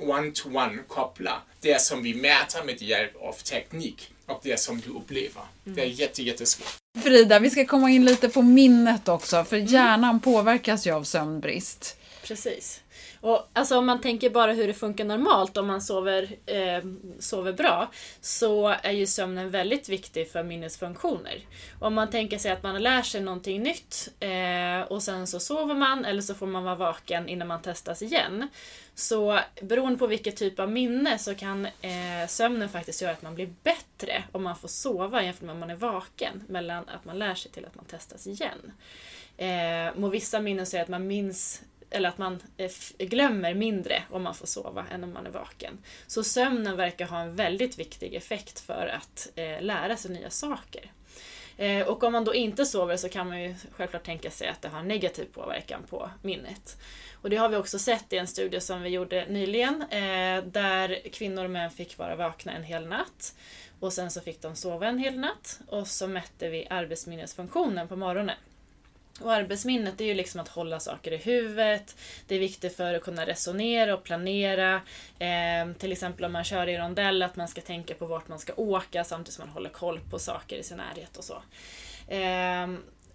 one-to-one 0.09 0.77
koppla 0.87 1.41
det 1.61 1.81
som 1.81 2.03
vi 2.03 2.13
mäter 2.13 2.63
med 2.63 2.81
hjälp 2.81 3.15
av 3.21 3.33
teknik 3.33 4.11
och 4.25 4.39
det 4.43 4.59
som 4.59 4.79
du 4.79 4.89
upplever. 4.89 5.43
Mm. 5.65 5.75
Det 5.75 5.81
är 5.81 5.85
jätte, 5.85 6.23
jättesvårt. 6.23 6.77
Frida, 7.03 7.39
vi 7.39 7.49
ska 7.49 7.65
komma 7.65 7.89
in 7.89 8.05
lite 8.05 8.29
på 8.29 8.41
minnet 8.41 9.07
också, 9.07 9.43
för 9.43 9.57
hjärnan 9.57 10.19
påverkas 10.19 10.87
ju 10.87 10.91
av 10.91 11.03
sömnbrist. 11.03 11.97
Precis. 12.23 12.81
Och 13.21 13.49
alltså 13.53 13.77
om 13.77 13.85
man 13.85 14.01
tänker 14.01 14.29
bara 14.29 14.53
hur 14.53 14.67
det 14.67 14.73
funkar 14.73 15.05
normalt 15.05 15.57
om 15.57 15.67
man 15.67 15.81
sover, 15.81 16.35
eh, 16.45 16.83
sover 17.19 17.53
bra 17.53 17.91
så 18.21 18.67
är 18.67 18.91
ju 18.91 19.05
sömnen 19.05 19.49
väldigt 19.49 19.89
viktig 19.89 20.31
för 20.31 20.43
minnesfunktioner. 20.43 21.45
Och 21.79 21.87
om 21.87 21.93
man 21.93 22.09
tänker 22.09 22.37
sig 22.37 22.51
att 22.51 22.63
man 22.63 22.83
lär 22.83 23.01
sig 23.01 23.21
någonting 23.21 23.63
nytt 23.63 24.09
eh, 24.19 24.81
och 24.91 25.03
sen 25.03 25.27
så 25.27 25.39
sover 25.39 25.75
man 25.75 26.05
eller 26.05 26.21
så 26.21 26.35
får 26.35 26.47
man 26.47 26.63
vara 26.63 26.75
vaken 26.75 27.29
innan 27.29 27.47
man 27.47 27.61
testas 27.61 28.01
igen. 28.01 28.47
Så 28.95 29.39
beroende 29.61 29.99
på 29.99 30.07
vilket 30.07 30.35
typ 30.35 30.59
av 30.59 30.71
minne 30.71 31.17
så 31.17 31.35
kan 31.35 31.65
eh, 31.65 32.27
sömnen 32.27 32.69
faktiskt 32.69 33.01
göra 33.01 33.11
att 33.11 33.21
man 33.21 33.35
blir 33.35 33.53
bättre 33.63 34.23
om 34.31 34.43
man 34.43 34.55
får 34.55 34.67
sova 34.67 35.23
jämfört 35.23 35.41
med 35.41 35.53
om 35.53 35.59
man 35.59 35.69
är 35.69 35.75
vaken. 35.75 36.43
Mellan 36.47 36.89
att 36.89 37.05
man 37.05 37.19
lär 37.19 37.35
sig 37.35 37.51
till 37.51 37.65
att 37.65 37.75
man 37.75 37.85
testas 37.85 38.27
igen. 38.27 38.71
Eh, 39.37 39.95
må 39.95 40.09
vissa 40.09 40.39
minnen 40.39 40.65
säga 40.65 40.83
att 40.83 40.89
man 40.89 41.07
minns 41.07 41.61
eller 41.91 42.09
att 42.09 42.17
man 42.17 42.41
eh, 42.57 42.71
glömmer 42.97 43.53
mindre 43.53 44.03
om 44.09 44.23
man 44.23 44.35
får 44.35 44.47
sova 44.47 44.85
än 44.91 45.03
om 45.03 45.13
man 45.13 45.25
är 45.25 45.31
vaken. 45.31 45.77
Så 46.07 46.23
sömnen 46.23 46.77
verkar 46.77 47.05
ha 47.05 47.21
en 47.21 47.35
väldigt 47.35 47.79
viktig 47.79 48.13
effekt 48.13 48.59
för 48.59 48.87
att 48.87 49.31
eh, 49.35 49.61
lära 49.61 49.97
sig 49.97 50.11
nya 50.11 50.29
saker. 50.29 50.91
Eh, 51.57 51.87
och 51.87 52.03
om 52.03 52.13
man 52.13 52.25
då 52.25 52.35
inte 52.35 52.65
sover 52.65 52.97
så 52.97 53.09
kan 53.09 53.27
man 53.27 53.41
ju 53.41 53.55
självklart 53.71 54.03
tänka 54.03 54.31
sig 54.31 54.47
att 54.47 54.61
det 54.61 54.67
har 54.67 54.83
negativ 54.83 55.25
påverkan 55.33 55.83
på 55.89 56.09
minnet. 56.21 56.77
Och 57.21 57.29
det 57.29 57.35
har 57.35 57.49
vi 57.49 57.55
också 57.55 57.79
sett 57.79 58.13
i 58.13 58.17
en 58.17 58.27
studie 58.27 58.61
som 58.61 58.81
vi 58.81 58.89
gjorde 58.89 59.25
nyligen 59.29 59.81
eh, 59.81 60.43
där 60.43 61.09
kvinnor 61.11 61.43
och 61.43 61.49
män 61.49 61.71
fick 61.71 61.97
vara 61.97 62.15
vakna 62.15 62.51
en 62.51 62.63
hel 62.63 62.87
natt. 62.87 63.35
Och 63.79 63.93
sen 63.93 64.11
så 64.11 64.21
fick 64.21 64.41
de 64.41 64.55
sova 64.55 64.87
en 64.87 64.97
hel 64.97 65.19
natt 65.19 65.59
och 65.67 65.87
så 65.87 66.07
mätte 66.07 66.49
vi 66.49 66.67
arbetsminnesfunktionen 66.69 67.87
på 67.87 67.95
morgonen. 67.95 68.35
Och 69.19 69.33
arbetsminnet 69.33 70.01
är 70.01 70.05
ju 70.05 70.13
liksom 70.13 70.41
att 70.41 70.47
hålla 70.47 70.79
saker 70.79 71.11
i 71.11 71.17
huvudet. 71.17 71.95
Det 72.27 72.35
är 72.35 72.39
viktigt 72.39 72.75
för 72.75 72.93
att 72.93 73.03
kunna 73.03 73.25
resonera 73.25 73.93
och 73.93 74.03
planera. 74.03 74.81
Eh, 75.19 75.73
till 75.77 75.91
exempel 75.91 76.25
om 76.25 76.31
man 76.31 76.43
kör 76.43 76.69
i 76.69 76.77
rondell, 76.77 77.21
att 77.21 77.35
man 77.35 77.47
ska 77.47 77.61
tänka 77.61 77.93
på 77.93 78.05
vart 78.05 78.27
man 78.27 78.39
ska 78.39 78.53
åka 78.53 79.03
samtidigt 79.03 79.33
som 79.33 79.45
man 79.45 79.53
håller 79.53 79.69
koll 79.69 79.99
på 80.09 80.19
saker 80.19 80.57
i 80.57 80.63
sin 80.63 80.77
närhet 80.77 81.17
och 81.17 81.23
så. 81.23 81.43
Eh, 82.07 82.67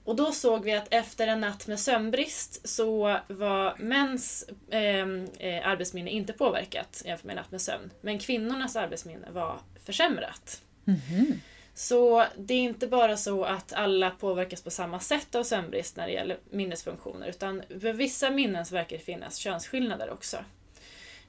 och 0.05 0.17
då 0.17 0.33
såg 0.33 0.65
vi 0.65 0.73
att 0.73 0.89
efter 0.91 1.27
en 1.27 1.41
natt 1.41 1.67
med 1.67 1.81
sömnbrist 1.81 2.69
så 2.69 3.19
var 3.29 3.79
mäns 3.79 4.49
ehm, 4.71 5.29
eh, 5.39 5.69
arbetsminne 5.69 6.11
inte 6.11 6.33
påverkat 6.33 7.03
jämfört 7.05 7.25
med 7.25 7.33
en 7.33 7.37
natt 7.37 7.51
med 7.51 7.61
sömn. 7.61 7.91
Men 8.01 8.19
kvinnornas 8.19 8.77
arbetsminne 8.77 9.31
var 9.31 9.61
försämrat. 9.85 10.63
Mm 10.87 11.01
-hmm. 11.01 11.39
Så 11.79 12.27
det 12.37 12.55
är 12.55 12.59
inte 12.59 12.87
bara 12.87 13.17
så 13.17 13.45
att 13.45 13.73
alla 13.73 14.11
påverkas 14.11 14.63
på 14.63 14.71
samma 14.71 15.01
sätt 15.01 15.35
av 15.35 15.45
sömnbrist 15.45 15.97
när 15.97 16.07
det 16.07 16.13
gäller 16.13 16.39
minnesfunktioner 16.51 17.29
utan 17.29 17.63
för 17.81 17.93
vissa 17.93 18.31
minnen 18.31 18.67
så 18.67 18.75
verkar 18.75 18.97
det 18.97 19.03
finnas 19.03 19.37
könsskillnader 19.37 20.11
också. 20.11 20.37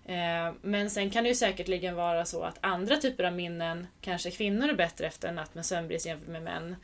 Eh, 0.06 0.54
men 0.62 0.90
sen 0.90 1.10
kan 1.10 1.24
det 1.24 1.30
ju 1.30 1.36
säkerligen 1.36 1.96
vara 1.96 2.26
så 2.26 2.44
att 2.44 2.58
andra 2.62 2.98
typer 2.98 3.24
av 3.24 3.34
minnen 3.34 3.88
kanske 4.02 4.32
kvinnor 4.32 4.70
är 4.70 4.74
bättre 4.74 5.08
efter 5.08 5.28
en 5.28 5.36
natt 5.36 5.56
med 5.56 5.66
sömnbrist 5.66 6.06
jämfört 6.06 6.28
med 6.28 6.44
män. 6.44 6.76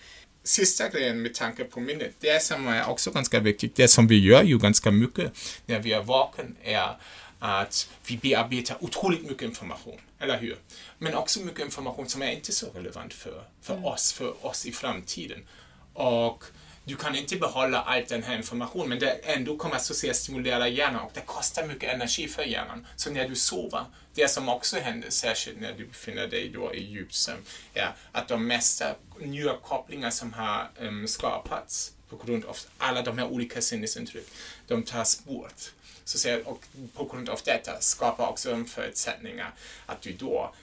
Sista 0.44 0.90
grejen 0.90 1.22
med 1.22 1.34
tanke 1.34 1.64
på 1.64 1.80
minnet, 1.80 2.16
det 2.20 2.44
som 2.44 2.68
är 2.68 2.90
också 2.90 3.12
ganska 3.12 3.40
viktigt, 3.40 3.76
det 3.76 3.88
som 3.88 4.08
vi 4.08 4.20
gör 4.20 4.44
ju 4.44 4.58
ganska 4.58 4.92
mycket 4.92 5.32
när 5.66 5.80
vi 5.80 5.94
är 5.94 6.04
vaken 6.04 6.56
är 6.64 6.98
att 7.46 7.90
vi 8.08 8.18
bearbetar 8.18 8.78
otroligt 8.80 9.24
mycket 9.24 9.42
information, 9.42 10.02
eller 10.20 10.40
hur? 10.40 10.58
Men 10.98 11.16
också 11.16 11.40
mycket 11.40 11.66
information 11.66 12.10
som 12.10 12.22
är 12.22 12.32
inte 12.32 12.52
så 12.52 12.72
relevant 12.74 13.14
för, 13.14 13.44
för 13.62 13.74
mm. 13.74 13.86
oss, 13.86 14.14
för 14.14 14.46
oss 14.46 14.66
i 14.66 14.72
framtiden. 14.72 15.48
Och 15.94 16.44
du 16.84 16.96
kan 16.96 17.16
inte 17.16 17.36
behålla 17.36 17.82
all 17.82 18.04
den 18.08 18.24
här 18.24 18.38
informationen, 18.38 18.90
men 18.90 19.00
det 19.00 19.10
ändå 19.10 19.58
kommer 19.58 19.78
så 19.78 20.14
stimulera 20.14 20.68
hjärnan 20.68 21.02
och 21.02 21.12
det 21.14 21.22
kostar 21.26 21.68
mycket 21.68 21.94
energi 21.94 22.28
för 22.28 22.44
hjärnan. 22.44 22.88
Så 22.96 23.12
när 23.12 23.30
du 23.30 23.36
sover, 23.36 23.86
det 24.14 24.28
som 24.28 24.50
också 24.50 24.78
händer, 24.78 25.10
särskilt 25.10 25.60
när 25.60 25.74
du 25.74 25.86
befinner 25.86 26.28
dig 26.28 26.50
då 26.50 26.74
i 26.74 26.84
djupsömn, 26.84 27.42
är 27.74 27.96
att 28.12 28.28
de 28.28 28.48
mesta 28.48 28.96
nya 29.20 29.54
kopplingar 29.54 30.10
som 30.10 30.34
har 30.34 30.70
um, 30.80 31.08
skapats 31.08 31.94
på 32.10 32.26
grund 32.26 32.46
av 32.46 32.58
alla 32.78 33.02
de 33.02 33.18
här 33.18 33.28
olika 33.28 33.62
sinnesintryck, 33.62 34.28
de 34.68 34.84
tas 34.84 35.26
bort. 35.26 35.74
Så 36.06 36.18
säger, 36.18 36.48
och 36.48 36.64
på 36.94 37.06
grund 37.06 37.30
av 37.30 37.40
detta 37.46 37.82
skapar 37.82 38.28
också 38.28 38.50
de 38.50 38.66
förutsättningar 38.66 39.52
att 39.86 40.02
du 40.02 40.14
då 40.14 40.54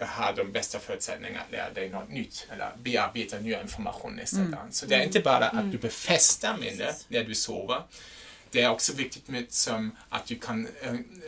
har 0.00 0.32
de 0.32 0.52
bästa 0.52 0.78
förutsättningarna 0.78 1.44
att 1.44 1.52
lära 1.52 1.70
dig 1.70 1.88
något 1.88 2.08
nytt 2.08 2.46
eller 2.52 2.72
bearbeta 2.82 3.38
ny 3.38 3.54
information 3.54 4.12
nästa 4.12 4.38
mm. 4.38 4.58
Så 4.70 4.86
det 4.86 4.94
är 4.94 5.02
inte 5.02 5.20
bara 5.20 5.46
att 5.46 5.52
du 5.52 5.58
mm. 5.58 5.78
befäster 5.80 6.56
minnet 6.60 7.04
när 7.08 7.24
du 7.24 7.34
sover. 7.34 7.82
Det 8.50 8.62
är 8.62 8.70
också 8.70 8.92
viktigt 8.92 9.28
med 9.28 9.52
som 9.52 9.96
att 10.08 10.26
du 10.26 10.38
kan 10.38 10.68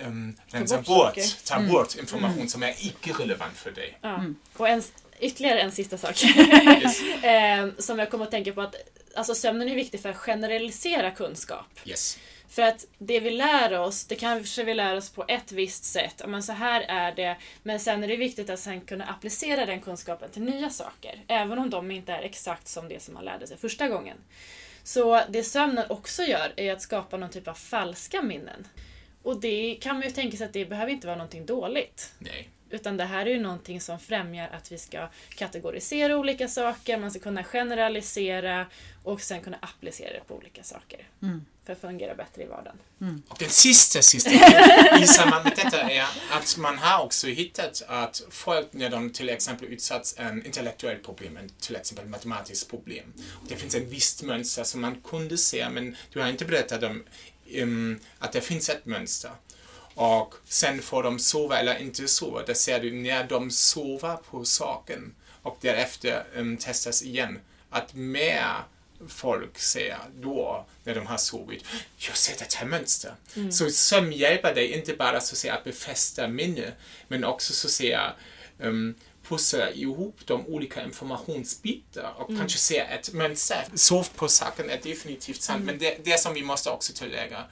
um, 0.06 0.36
rensa 0.46 0.76
bort, 0.76 0.86
bort, 0.86 1.44
ta 1.44 1.54
mm. 1.54 1.72
bort 1.72 1.96
information 1.98 2.36
mm. 2.36 2.48
som 2.48 2.62
är 2.62 2.74
icke-relevant 2.80 3.56
för 3.56 3.70
dig. 3.70 3.98
Ja. 4.00 4.14
Mm. 4.14 4.36
Och 4.56 4.68
en, 4.68 4.82
ytterligare 5.20 5.60
en 5.60 5.72
sista 5.72 5.98
sak 5.98 6.24
yes. 6.24 7.02
eh, 7.22 7.68
som 7.78 7.98
jag 7.98 8.10
kommer 8.10 8.24
att 8.24 8.30
tänka 8.30 8.52
på 8.52 8.60
att 8.60 8.74
alltså 9.14 9.34
sömnen 9.34 9.68
är 9.68 9.74
viktig 9.74 10.00
för 10.00 10.08
att 10.08 10.16
generalisera 10.16 11.10
kunskap. 11.10 11.66
Yes. 11.84 12.18
För 12.52 12.62
att 12.62 12.86
det 12.98 13.20
vi 13.20 13.30
lär 13.30 13.78
oss, 13.78 14.04
det 14.04 14.14
kanske 14.14 14.64
vi 14.64 14.74
lär 14.74 14.96
oss 14.96 15.10
på 15.10 15.24
ett 15.28 15.52
visst 15.52 15.84
sätt. 15.84 16.22
Men 16.26 16.42
så 16.42 16.52
här 16.52 16.80
är 16.80 17.14
det. 17.14 17.36
Men 17.62 17.80
sen 17.80 18.04
är 18.04 18.08
det 18.08 18.16
viktigt 18.16 18.50
att 18.50 18.58
sen 18.58 18.80
kunna 18.80 19.04
applicera 19.04 19.66
den 19.66 19.80
kunskapen 19.80 20.30
till 20.30 20.42
nya 20.42 20.70
saker. 20.70 21.24
Även 21.28 21.58
om 21.58 21.70
de 21.70 21.90
inte 21.90 22.12
är 22.12 22.22
exakt 22.22 22.68
som 22.68 22.88
det 22.88 23.02
som 23.02 23.14
man 23.14 23.24
lärde 23.24 23.46
sig 23.46 23.56
första 23.56 23.88
gången. 23.88 24.16
Så 24.82 25.20
det 25.28 25.44
sömnen 25.44 25.84
också 25.88 26.22
gör 26.22 26.52
är 26.56 26.72
att 26.72 26.82
skapa 26.82 27.16
någon 27.16 27.30
typ 27.30 27.48
av 27.48 27.54
falska 27.54 28.22
minnen. 28.22 28.68
Och 29.22 29.40
det 29.40 29.78
kan 29.80 29.94
man 29.94 30.02
ju 30.02 30.10
tänka 30.10 30.36
sig 30.36 30.46
att 30.46 30.52
det 30.52 30.64
behöver 30.64 30.92
inte 30.92 31.06
vara 31.06 31.16
någonting 31.16 31.46
dåligt. 31.46 32.12
Nej. 32.18 32.48
Utan 32.70 32.96
det 32.96 33.04
här 33.04 33.26
är 33.26 33.30
ju 33.30 33.40
någonting 33.40 33.80
som 33.80 33.98
främjar 33.98 34.48
att 34.52 34.72
vi 34.72 34.78
ska 34.78 35.08
kategorisera 35.34 36.16
olika 36.16 36.48
saker, 36.48 36.98
man 36.98 37.10
ska 37.10 37.20
kunna 37.20 37.44
generalisera 37.44 38.66
och 39.02 39.20
sen 39.20 39.40
kunna 39.40 39.58
applicera 39.60 40.12
det 40.12 40.24
på 40.28 40.34
olika 40.34 40.62
saker. 40.62 41.08
För 41.66 41.72
att 41.72 41.80
fungera 41.80 42.14
bättre 42.14 42.42
i 42.42 42.46
vardagen. 42.46 42.76
Och 43.28 43.36
den 43.38 43.50
sista, 43.50 44.02
sista 44.02 44.30
i 45.02 45.06
samband 45.06 45.44
med 45.44 45.52
detta 45.56 45.90
är 45.90 46.06
att 46.30 46.56
man 46.56 46.78
har 46.78 47.04
också 47.04 47.26
hittat 47.26 47.82
att 47.88 48.22
folk 48.30 48.72
när 48.72 48.90
de 48.90 49.10
till 49.10 49.28
exempel 49.28 49.68
utsatts 49.68 50.14
en 50.18 50.46
intellektuellt 50.46 51.02
problem, 51.02 51.36
en 51.36 51.48
till 51.48 51.76
exempel 51.76 52.06
matematiskt 52.06 52.70
problem, 52.70 53.12
och 53.42 53.48
det 53.48 53.56
finns 53.56 53.74
ett 53.74 53.88
visst 53.88 54.22
mönster 54.22 54.64
som 54.64 54.80
man 54.80 55.00
kunde 55.04 55.38
se, 55.38 55.68
men 55.70 55.96
du 56.12 56.20
har 56.20 56.28
inte 56.28 56.44
berättat 56.44 56.82
om 56.82 57.04
um, 57.54 58.00
att 58.18 58.32
det 58.32 58.40
finns 58.40 58.68
ett 58.68 58.86
mönster. 58.86 59.30
Och 59.94 60.34
sen 60.44 60.82
får 60.82 61.02
de 61.02 61.18
sova 61.18 61.58
eller 61.58 61.78
inte 61.78 62.08
sova. 62.08 62.42
Där 62.42 62.54
ser 62.54 62.80
du 62.80 62.92
när 62.92 63.24
de 63.24 63.50
sover 63.50 64.16
på 64.16 64.44
saken 64.44 65.14
och 65.42 65.58
därefter 65.60 66.24
um, 66.34 66.56
testas 66.56 67.02
igen 67.02 67.38
att 67.70 67.94
mer 67.94 68.46
folk 69.08 69.58
ser 69.58 69.98
då 70.14 70.66
när 70.84 70.94
de 70.94 71.06
har 71.06 71.16
sovit, 71.16 71.64
jag 71.96 72.16
ser 72.16 72.38
det 72.38 72.54
här 72.54 72.66
mönster. 72.66 73.14
Så 73.50 73.70
sömn 73.70 74.12
hjälper 74.12 74.54
dig 74.54 74.72
inte 74.72 74.94
bara 74.94 75.20
så 75.20 75.34
att 75.34 75.38
säga 75.38 75.54
att 75.54 75.64
befästa 75.64 76.28
minne, 76.28 76.72
men 77.08 77.24
också 77.24 77.52
så 77.52 77.66
att 77.66 77.72
säga 77.72 78.12
um, 78.58 78.94
pussla 79.28 79.70
ihop 79.70 80.20
de 80.24 80.46
olika 80.46 80.84
informationsbitar 80.84 82.14
och 82.18 82.28
kanske 82.28 82.58
se 82.58 82.78
ett 82.78 83.12
mönster. 83.12 83.64
Sov 83.74 84.08
på 84.14 84.28
saken 84.28 84.70
är 84.70 84.80
definitivt 84.82 85.42
sant, 85.42 85.64
men 85.64 85.78
det, 85.78 86.04
det 86.04 86.20
som 86.20 86.34
vi 86.34 86.42
måste 86.42 86.70
också 86.70 86.92
tillägga, 86.92 87.44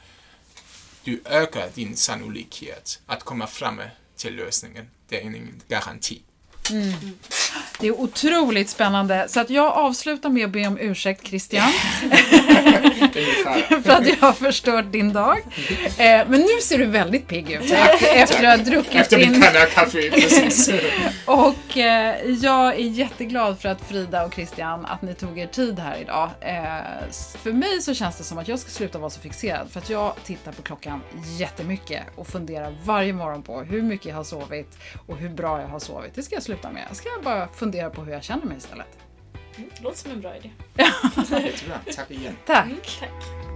du 1.04 1.22
ökar 1.24 1.70
din 1.74 1.96
sannolikhet 1.96 3.00
att 3.06 3.22
komma 3.22 3.46
fram 3.46 3.82
till 4.16 4.36
lösningen. 4.36 4.90
Det 5.08 5.16
är 5.16 5.20
ingen 5.20 5.62
garanti. 5.68 6.22
Det 7.80 7.86
är 7.86 8.00
otroligt 8.00 8.68
spännande. 8.68 9.26
Så 9.28 9.40
att 9.40 9.50
jag 9.50 9.72
avslutar 9.72 10.28
med 10.28 10.44
att 10.44 10.50
be 10.50 10.66
om 10.66 10.78
ursäkt 10.78 11.26
Christian. 11.26 11.68
För 13.84 13.90
att 13.90 14.06
jag 14.06 14.16
har 14.16 14.32
förstört 14.32 14.92
din 14.92 15.12
dag. 15.12 15.38
Eh, 15.98 16.28
men 16.28 16.40
nu 16.40 16.60
ser 16.62 16.78
du 16.78 16.86
väldigt 16.86 17.28
pigg 17.28 17.50
ut 17.50 17.62
efter, 17.62 18.14
efter 18.14 18.44
att 18.44 18.58
ha 18.58 18.64
druckit 18.64 18.94
Efter 18.94 19.18
din... 19.18 19.32
kanna 19.42 19.66
kaffe, 19.66 20.10
precis. 20.10 20.70
Och 21.24 21.76
eh, 21.76 22.30
jag 22.30 22.74
är 22.74 22.78
jätteglad 22.78 23.60
för 23.60 23.68
att 23.68 23.80
Frida 23.88 24.24
och 24.24 24.34
Christian, 24.34 24.86
att 24.86 25.02
ni 25.02 25.14
tog 25.14 25.38
er 25.38 25.46
tid 25.46 25.78
här 25.78 25.96
idag. 26.00 26.30
Eh, 26.40 27.10
för 27.42 27.52
mig 27.52 27.82
så 27.82 27.94
känns 27.94 28.16
det 28.16 28.24
som 28.24 28.38
att 28.38 28.48
jag 28.48 28.58
ska 28.58 28.70
sluta 28.70 28.98
vara 28.98 29.10
så 29.10 29.20
fixerad. 29.20 29.70
För 29.70 29.80
att 29.80 29.90
jag 29.90 30.14
tittar 30.24 30.52
på 30.52 30.62
klockan 30.62 31.00
jättemycket 31.38 32.02
och 32.16 32.26
funderar 32.26 32.76
varje 32.84 33.12
morgon 33.12 33.42
på 33.42 33.60
hur 33.62 33.82
mycket 33.82 34.06
jag 34.06 34.16
har 34.16 34.24
sovit 34.24 34.78
och 35.06 35.16
hur 35.16 35.28
bra 35.28 35.60
jag 35.60 35.68
har 35.68 35.78
sovit. 35.78 36.14
Det 36.14 36.22
ska 36.22 36.34
jag 36.34 36.42
sluta 36.42 36.59
med. 36.68 36.84
Jag 36.88 36.96
ska 36.96 37.08
bara 37.24 37.48
fundera 37.48 37.90
på 37.90 38.02
hur 38.04 38.12
jag 38.12 38.22
känner 38.22 38.46
mig 38.46 38.56
istället. 38.56 38.98
Det 39.56 39.82
låter 39.82 39.98
som 39.98 40.10
en 40.10 40.20
bra 40.20 40.36
idé. 40.36 40.50
Jättebra, 40.76 41.78
tack 41.96 42.10
igen. 42.10 42.36
Tack! 42.46 43.00
Tack. 43.00 43.50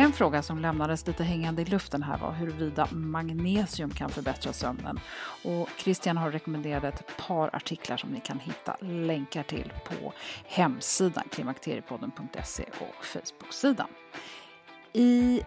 En 0.00 0.12
fråga 0.12 0.42
som 0.42 0.58
lämnades 0.58 1.06
lite 1.06 1.24
hängande 1.24 1.62
i 1.62 1.64
luften 1.64 2.02
här 2.02 2.18
var 2.18 2.32
huruvida 2.32 2.88
magnesium 2.90 3.90
kan 3.90 4.10
förbättra 4.10 4.52
sömnen. 4.52 5.00
Och 5.44 5.68
Christian 5.78 6.16
har 6.16 6.30
rekommenderat 6.30 7.00
ett 7.00 7.16
par 7.26 7.56
artiklar 7.56 7.96
som 7.96 8.10
ni 8.10 8.20
kan 8.20 8.38
hitta 8.38 8.76
länkar 8.80 9.42
till 9.42 9.72
på 9.84 10.12
hemsidan 10.44 11.24
klimakteriepodden.se 11.30 12.64
och 12.80 13.04
Facebook-sidan. 13.04 13.88
I 14.92 15.42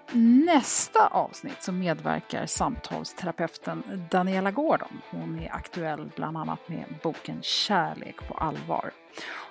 nästa 0.45 1.07
avsnitt 1.07 1.63
så 1.63 1.71
medverkar 1.71 2.45
samtalsterapeuten 2.45 4.07
Daniela 4.11 4.51
Gordon. 4.51 5.01
Hon 5.09 5.39
är 5.39 5.53
aktuell 5.53 6.11
bland 6.15 6.37
annat 6.37 6.69
med 6.69 6.85
boken 7.03 7.39
Kärlek 7.41 8.27
på 8.27 8.33
allvar. 8.33 8.91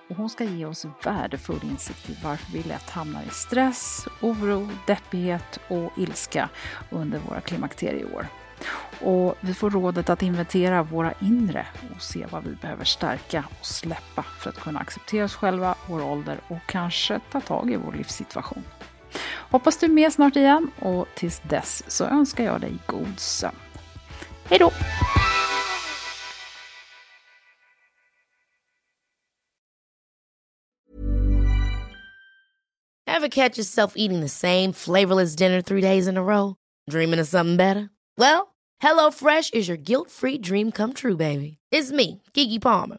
Och 0.09 0.16
hon 0.16 0.30
ska 0.30 0.45
ge 0.45 0.66
oss 0.66 0.86
värdefull 1.05 1.61
insikt 1.70 2.11
i 2.11 2.16
varför 2.24 2.53
vi 2.53 2.62
lätt 2.62 2.90
hamnar 2.90 3.22
i 3.22 3.30
stress, 3.30 4.07
oro, 4.22 4.68
deppighet 4.86 5.61
och 5.68 5.90
ilska 5.97 6.49
under 6.90 7.18
våra 7.18 7.40
klimakterieår. 7.40 8.26
Och 9.01 9.36
vi 9.40 9.55
får 9.55 9.70
rådet 9.70 10.11
att 10.11 10.22
inventera 10.22 10.82
våra 10.82 11.12
inre 11.20 11.66
och 11.95 12.03
se 12.03 12.26
vad 12.30 12.45
vi 12.45 12.55
behöver 12.55 12.84
stärka 12.84 13.45
och 13.61 13.66
släppa 13.66 14.22
för 14.22 14.51
att 14.51 14.61
kunna 14.61 14.80
acceptera 14.80 15.24
oss 15.24 15.34
själva, 15.34 15.74
vår 15.88 16.03
ålder 16.03 16.40
och 16.49 16.66
kanske 16.66 17.20
ta 17.32 17.40
tag 17.40 17.70
i 17.70 17.76
vår 17.76 17.93
livssituation. 17.93 18.62
Hoppas 19.51 19.77
du 19.77 19.87
är 19.87 19.91
med 19.91 20.13
snart 20.13 20.37
igen 20.37 20.71
och 20.81 21.07
tills 21.15 21.41
dess 21.49 21.83
så 21.87 22.05
önskar 22.05 22.45
jag 22.45 22.61
dig 22.61 22.73
god 22.87 23.21
sömn. 23.21 23.57
Hej 24.45 24.59
då! 24.59 24.73
Have 33.07 33.31
catch 33.31 33.59
yourself 33.59 33.93
eating 33.97 34.21
the 34.21 34.29
same 34.29 34.73
flavorless 34.73 35.37
dinner 35.37 35.63
three 35.63 35.81
days 35.81 36.09
in 36.09 36.17
a 36.17 36.23
row? 36.23 36.55
Dreaming 36.91 37.21
of 37.21 37.29
something 37.29 37.57
better? 37.57 37.89
Well, 38.19 38.49
Hello 38.81 39.11
Fresh 39.11 39.51
is 39.51 39.69
your 39.69 39.77
guilt-free 39.77 40.39
dream 40.39 40.73
come 40.73 40.93
true, 40.93 41.17
baby. 41.17 41.59
It's 41.71 41.93
me, 41.93 42.23
Gigi 42.35 42.59
Palmer. 42.59 42.99